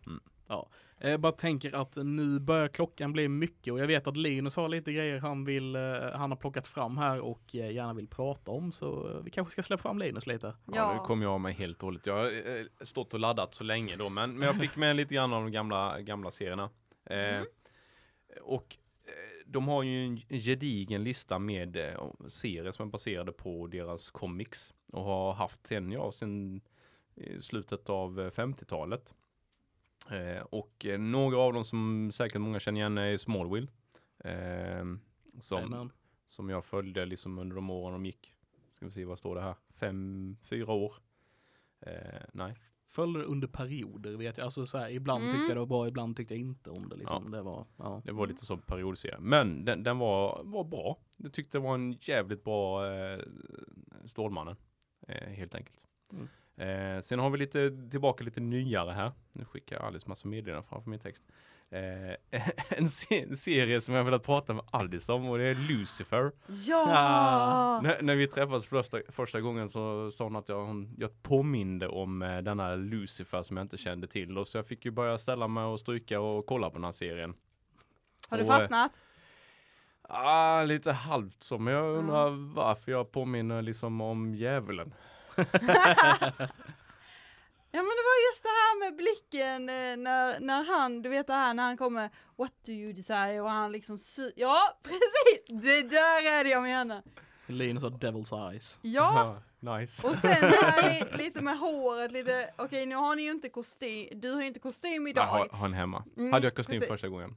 [1.00, 4.56] Eh, Jag bara tänker att nu börjar klockan bli mycket och jag vet att Linus
[4.56, 5.82] har lite grejer han vill, eh,
[6.16, 9.82] han har plockat fram här och gärna vill prata om så vi kanske ska släppa
[9.82, 10.48] fram Linus lite.
[10.66, 10.94] Ja, Ja.
[10.94, 12.06] nu kom jag av mig helt dåligt.
[12.06, 15.34] Jag har stått och laddat så länge då, men, men jag fick med lite grann
[15.34, 16.70] av de gamla, gamla serierna.
[17.06, 17.46] Eh, Mm.
[18.42, 18.87] Och eh,
[19.46, 24.74] de har ju en gedigen lista med eh, serier som är baserade på deras comics
[24.92, 26.62] och har haft sen, ja, sen
[27.16, 29.14] i slutet av eh, 50-talet.
[30.10, 33.68] Eh, och eh, några av dem som säkert många känner igen är Smallville.
[34.20, 34.86] Eh,
[35.40, 35.92] som,
[36.26, 38.36] som jag följde liksom under de åren de gick.
[38.72, 39.56] Ska vi se, vad står det här?
[39.70, 40.94] Fem, fyra år.
[41.80, 42.56] Eh, nej.
[42.98, 45.34] Följde det under perioder vet jag, alltså så här, ibland Mm.
[45.36, 47.32] tyckte jag det var bra, ibland tyckte jag inte om det liksom.
[47.32, 48.02] Det var, ja.
[48.06, 49.18] Det var lite som periodserie.
[49.20, 50.98] Men den, den var, var bra.
[51.18, 53.20] Jag tyckte det var en jävligt bra eh,
[54.06, 54.56] Stålmannen.
[55.08, 55.80] Eh, helt enkelt.
[56.12, 56.28] Mm.
[56.96, 59.12] Eh, sen har vi lite tillbaka lite nyare här.
[59.32, 61.24] Nu skickar jag alldeles massa meddelanden framför min text.
[61.70, 65.56] Eh, en, se- en serie som jag velat prata med Alice om och det är
[65.56, 66.32] Lucifer.
[66.48, 67.80] Ja!
[67.84, 71.88] När, när vi träffades första, första gången så sa hon att jag, hon, jag påminde
[71.88, 74.38] om eh, denna Lucifer som jag inte kände till.
[74.38, 76.92] Och så jag fick ju börja ställa mig och stryka och kolla på den här
[76.92, 77.34] serien.
[78.30, 78.92] Har du Och, eh, fastnat?
[80.10, 84.94] Ah, lite halvt så, men jag undrar varför jag påminner liksom om djävulen.
[87.72, 91.28] Ja men det var just det här med blicken eh, när, när han, du vet
[91.28, 93.42] det här när han kommer What do you desire?
[93.42, 95.64] Och han liksom sy- Ja precis!
[95.64, 97.02] Det där är det jag menar!
[97.48, 98.80] Linus har Devil's Eyes.
[98.82, 99.42] Ja!
[99.60, 100.08] nice.
[100.08, 103.50] Och sen det här li, lite med håret, lite, okej nu har ni ju inte
[103.50, 105.24] kostym, du har ju inte kostym Jag idag.
[105.26, 106.04] har, har en hemma.
[106.18, 106.88] Mm, Hade jag kostym precis.
[106.90, 107.36] första gången?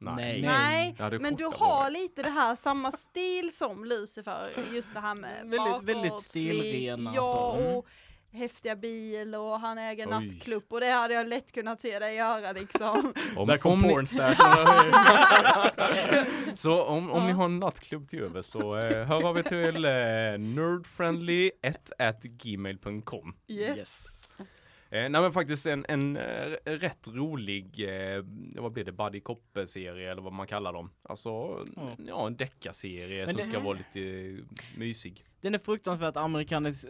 [0.00, 0.42] Nej.
[0.42, 5.00] Nej, Jag hade men du har lite det här samma stil som Lucifer, just det
[5.00, 7.60] här med Väldigt- väldigt bakåtslick, stilren, Ja, alltså.
[7.62, 7.76] Mm.
[7.76, 7.86] och
[8.34, 10.10] häftiga bil och han äger Oj.
[10.10, 13.12] nattklubb och det hade jag lätt kunnat se dig göra liksom.
[13.36, 14.06] Om, Där kom om,
[16.54, 17.26] så om, om Ja.
[17.26, 19.88] ni har en nattklubb till över så eh, hör av er till eh,
[20.58, 24.04] nerdfriendly1 Yes.
[24.94, 28.24] Eh, nej men faktiskt en, en eh, rätt rolig, eh,
[28.62, 30.90] vad blir det, buddy cop-serie eller vad man kallar dem.
[31.02, 31.28] Alltså,
[31.76, 31.96] Ja.
[32.06, 34.44] ja, en deckarserie som det- ska vara lite eh,
[34.78, 35.24] mysig.
[35.40, 36.86] Den är fruktansvärt amerikanis...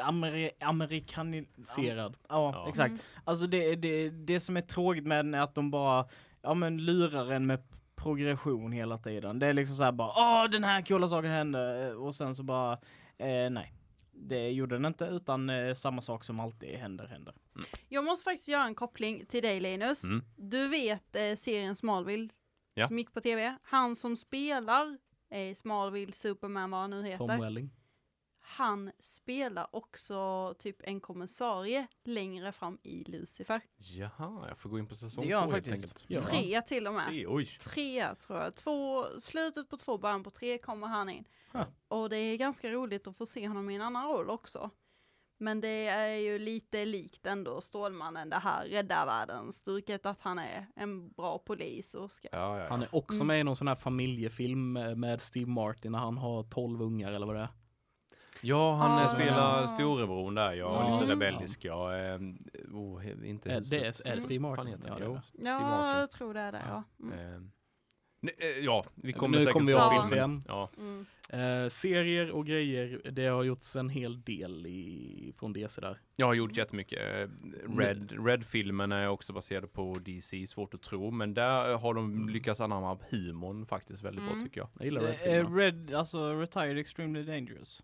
[0.00, 1.44] Ameri, amerikani,
[1.76, 2.16] Serad.
[2.28, 2.68] Ja, Ja.
[2.68, 2.90] exakt.
[2.90, 3.02] Mm.
[3.24, 6.08] Alltså det, det, det som är tråkigt med den är att de bara,
[6.42, 7.62] ja men lurar en med
[7.96, 9.38] progression hela tiden.
[9.38, 10.08] Det är liksom så här bara,
[10.44, 12.72] åh den här coola saken hände och sen så bara,
[13.18, 13.72] eh, nej.
[14.14, 17.34] Det gjorde den inte utan eh, samma sak som alltid händer, händer.
[17.88, 20.04] Jag måste faktiskt göra en koppling till dig Linus.
[20.04, 20.22] Mm.
[20.36, 22.28] Du vet eh, serien Smallville
[22.74, 22.88] Ja.
[22.88, 23.56] som gick på tv.
[23.62, 24.98] Han som spelar
[25.30, 27.16] eh, Smallville, Superman, vad han nu heter.
[27.28, 27.70] Tom Welling.
[28.44, 33.60] Han spelar också typ en kommissarie längre fram i Lucifer.
[33.76, 36.04] Jaha, jag får gå in på säsong Det gör han två helt enkelt.
[36.08, 36.20] Ja.
[36.20, 37.06] Tre till och med.
[37.06, 37.46] Tre, oj.
[37.60, 38.54] Tre tror jag.
[38.54, 41.24] Två, slutet på två, början på tre kommer han in.
[41.52, 41.64] Huh.
[41.88, 44.70] Och det är ganska roligt att få se honom i en annan roll också.
[45.42, 50.38] Men det är ju lite likt ändå Stålmannen, det här rädda världen stuket att han
[50.38, 52.28] är en bra polis och ska...
[52.32, 52.68] Ja, ja, ja.
[52.70, 53.26] Han är också Mm.
[53.26, 57.26] med i någon sån här familjefilm med Steve Martin när han har 12 ungar eller
[57.26, 57.48] vad det är.
[58.40, 59.08] Ja, han Ah.
[59.08, 60.84] spelar storebror där, ja.
[60.88, 60.92] Ja.
[61.00, 61.96] Lite rebellisk, ja.
[61.96, 62.18] Eh,
[62.72, 63.60] oh, inte...
[63.60, 64.22] Det är, är det Mm.
[64.22, 64.66] Steve Martin?
[64.66, 65.04] heter Ja, det
[65.48, 66.00] Ja, Martin.
[66.00, 66.82] jag tror det är det, ja.
[67.02, 67.50] Mm.
[68.22, 70.12] Eh, ja, vi kommer Nu säkert kommer vi av filmen.
[70.18, 70.42] igen.
[70.48, 70.70] Ja.
[70.78, 71.06] Mm.
[71.32, 76.00] Eh, serier och grejer, det har gjorts en hel del i, från DC där.
[76.16, 76.98] Jag har gjort jättemycket.
[77.00, 77.28] Eh,
[77.78, 82.60] Red, Red-filmen är också baserad på DC, svårt att tro, men där har de lyckats
[82.60, 84.44] anamma humorn faktiskt väldigt bra Mm.
[84.44, 84.68] tycker jag.
[84.78, 85.56] Jag gillar Eh, Red-filmerna.
[85.58, 87.82] Red, alltså Retired Extremely Dangerous.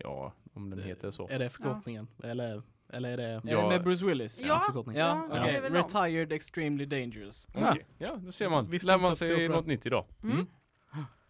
[0.00, 1.28] Ja, om den heter så.
[1.28, 2.08] Är det förkortningen?
[2.24, 2.62] Eller,
[2.92, 3.24] eller är det...
[3.24, 3.62] Är Ja.
[3.62, 4.40] det med Bruce Willis?
[4.40, 4.62] Ja.
[4.74, 5.68] Ja, Ja, är de.
[5.68, 7.48] Retired Extremely Dangerous.
[7.54, 7.70] Ja.
[7.70, 7.86] Okej.
[7.98, 8.70] Ja, det ser man.
[8.70, 10.04] Visste Lär man sig något nytt idag.
[10.22, 10.46] Mm.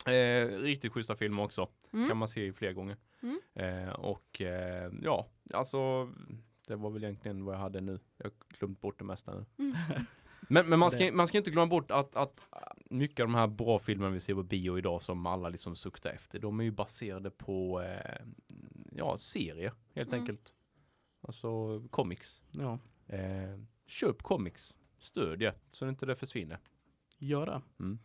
[0.07, 1.69] Eh, riktigt schyssta filmer också.
[1.93, 2.09] Mm.
[2.09, 2.97] Kan man se flera gånger.
[3.23, 3.41] Mm.
[3.55, 6.09] Eh, och eh, ja, alltså
[6.67, 7.99] det var väl egentligen vad jag hade nu.
[8.19, 9.45] Jag har glömt bort det mesta nu.
[9.59, 9.77] Mm.
[10.49, 12.49] Men, men man, ska, man ska inte glömma bort att, att
[12.91, 16.11] mycket av de här bra filmerna vi ser på bio idag som alla liksom suktar
[16.11, 18.27] efter, de är ju baserade på eh,
[18.97, 20.21] ja, serier helt Mm.
[20.21, 20.53] enkelt.
[21.23, 22.43] Alltså comics.
[22.51, 24.75] Ja, Eh, köp comics.
[24.99, 26.59] Stödje så inte det försvinner.
[27.18, 27.62] gör det.
[27.81, 27.99] Mm.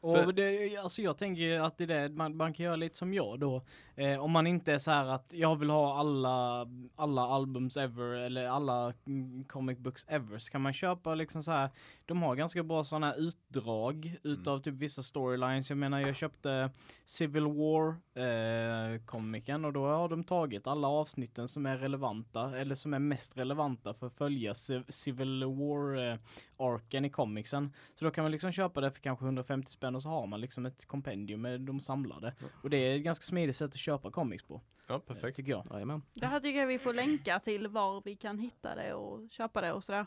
[0.00, 2.96] Och För- det, alltså jag tänker att det är det, man, man kan göra lite
[2.96, 3.62] som jag då.
[3.94, 6.66] Eh, om man inte är så här att jag vill ha alla,
[6.96, 10.38] alla albums ever eller alla mm, comic books ever.
[10.38, 11.70] Så kan man köpa liksom så här.
[12.08, 15.70] De har ganska bra sådana här utdrag utav typ vissa storylines.
[15.70, 16.70] Jag menar jag köpte
[17.04, 22.74] Civil War eh, komikern och då har de tagit alla avsnitten som är relevanta eller
[22.74, 26.18] som är mest relevanta för att följa Civ- Civil War eh,
[26.58, 27.72] arken i comicsen.
[27.94, 30.40] Så då kan man liksom köpa det för kanske 150 spänn och så har man
[30.40, 32.34] liksom ett kompendium med de samlade.
[32.62, 34.60] Och det är ett ganska smidigt sätt att köpa comics på.
[34.86, 35.36] Ja, perfekt.
[35.36, 35.66] Tycker jag.
[35.70, 36.02] Jajamän.
[36.14, 39.60] Det här tycker jag vi får länka till var vi kan hitta det och köpa
[39.60, 40.06] det och sådär.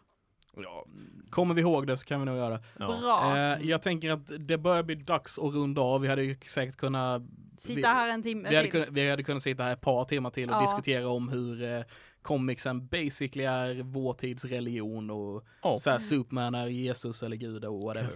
[0.58, 0.86] Ja,
[1.30, 2.60] Kommer vi ihåg det så kan vi nog göra.
[2.80, 2.98] ja.
[3.02, 3.38] Bra.
[3.38, 6.02] Eh, jag tänker att det börjar bli dags att runda av.
[6.02, 7.22] Vi hade ju säkert kunnat
[7.58, 8.72] Sitta vi- här en timme vi hade, till.
[8.72, 10.62] kunnat, vi hade kunnat sitta här ett par timmar till och Ja.
[10.62, 11.82] diskutera om hur eh,
[12.22, 15.80] comicsen basically är vår tids religion och Ja.
[15.80, 18.12] så här Superman är Jesus eller Gud och whatever.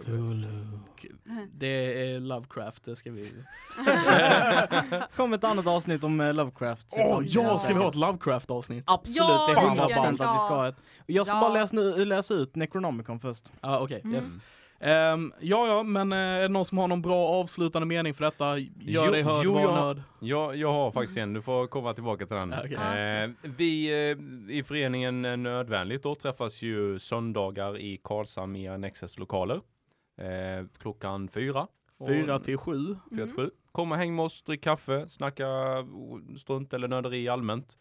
[1.53, 1.67] Det
[2.11, 3.31] är Lovecraft, det ska vi...
[5.15, 6.87] Kom ett annat avsnitt om eh, Lovecraft.
[6.97, 7.57] Åh ja, Ja.
[7.57, 8.83] ska vi ha ett Lovecraft-avsnitt?
[8.87, 10.55] Absolut, Ja, det är det 100% tycker jag att vi ska.
[10.55, 10.75] ha ett.
[11.05, 11.41] Jag ska Ja.
[11.41, 11.75] bara läsa,
[12.05, 13.51] läsa ut Necronomicon först.
[13.61, 14.15] Ja, okej, Mm.
[14.15, 14.33] yes.
[14.85, 18.25] Ehm, ja, ja, men eh, är det någon som har någon bra avslutande mening för
[18.25, 18.57] detta?
[18.57, 20.01] Gör Jo, dig hörd, jo, var jag- nörd.
[20.19, 21.33] Ja, jag har faktiskt en.
[21.33, 22.53] Du får komma tillbaka till den.
[22.63, 23.23] Okej.
[23.23, 29.19] Eh, vi eh, i föreningen eh, Nödvändigt då träffas ju söndagar i Karlshamn i Annexes
[29.19, 29.61] lokaler.
[30.17, 31.67] Eh, klockan fyra.
[32.07, 32.97] Fyra till sju.
[33.11, 33.49] fyra till sju.
[33.71, 35.47] Kom och häng med oss, drick kaffe, snacka
[36.37, 37.77] strunt eller nörderi allmänt.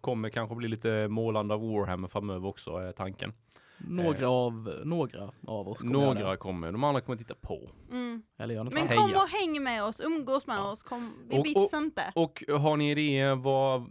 [0.00, 3.32] Kommer kanske bli lite målande av Warhammer framöver också, är tanken.
[3.88, 6.36] Några av, några av oss kommer göra Några det.
[6.36, 7.70] kommer, de andra kommer titta på.
[7.90, 8.22] Mm.
[8.38, 8.96] Eller gör något Men annat.
[8.96, 9.22] kom Heja.
[9.22, 10.70] och häng med oss, umgås med Ja.
[10.70, 12.02] oss, kom, vi Och- bits inte.
[12.14, 13.84] Och har ni idéer vad,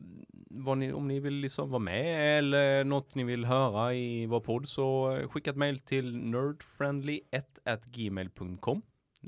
[0.49, 4.39] vad ni, om ni vill liksom vara med eller något ni vill höra i vår
[4.39, 8.81] podd så eh, skicka ett mail till nerdfriendly1gmail.com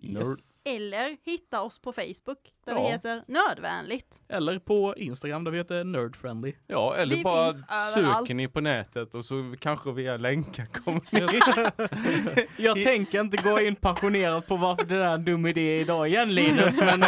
[0.03, 0.25] Nerd.
[0.27, 0.51] Yes.
[0.67, 2.83] Eller hitta oss på Facebook där Ja.
[2.83, 4.19] vi heter Nödvänligt.
[4.29, 6.53] Eller på Instagram där vi heter Nerdfriendly.
[6.67, 7.53] Ja, eller Vi bara
[7.93, 12.47] söker ni på nätet och så kanske via länkar kommer ni.
[12.63, 16.07] Jag tänker inte gå in passionerat på varför det där är en dum idé idag
[16.07, 17.05] igen Linus, men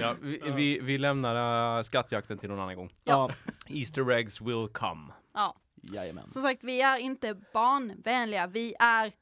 [0.00, 2.90] Ja, vi, vi, vi lämnar äh, skattjakten till någon annan gång.
[3.04, 3.30] ja.
[3.68, 5.12] Easter eggs will come.
[5.34, 6.30] Ja, Jajamän.
[6.30, 9.12] som sagt, vi är inte barnvänliga, vi är...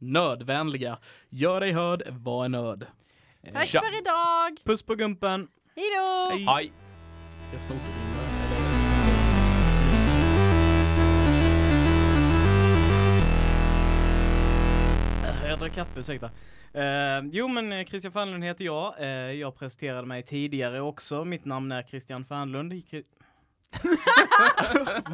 [0.00, 0.98] Nördvänliga.
[1.28, 2.86] Gör dig hörd, var en nörd.
[3.52, 3.80] Tack Tja.
[3.80, 4.64] för idag!
[4.64, 5.48] Puss på gumpen!
[5.76, 6.30] Hejdå!
[6.30, 6.44] Hej.
[6.44, 6.72] Hej!
[7.52, 8.10] Jag snodde din
[15.48, 16.30] Jag drack kaffe, ursäkta.
[16.72, 18.94] Eh, jo men eh, Christian Fernlund heter jag.
[19.00, 21.24] Eh, jag presenterade mig tidigare också.
[21.24, 22.72] Mitt namn är Christian Fernlund.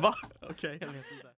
[0.02, 0.14] Va?
[0.40, 0.78] Okej.
[0.80, 1.28] Jag vet inte.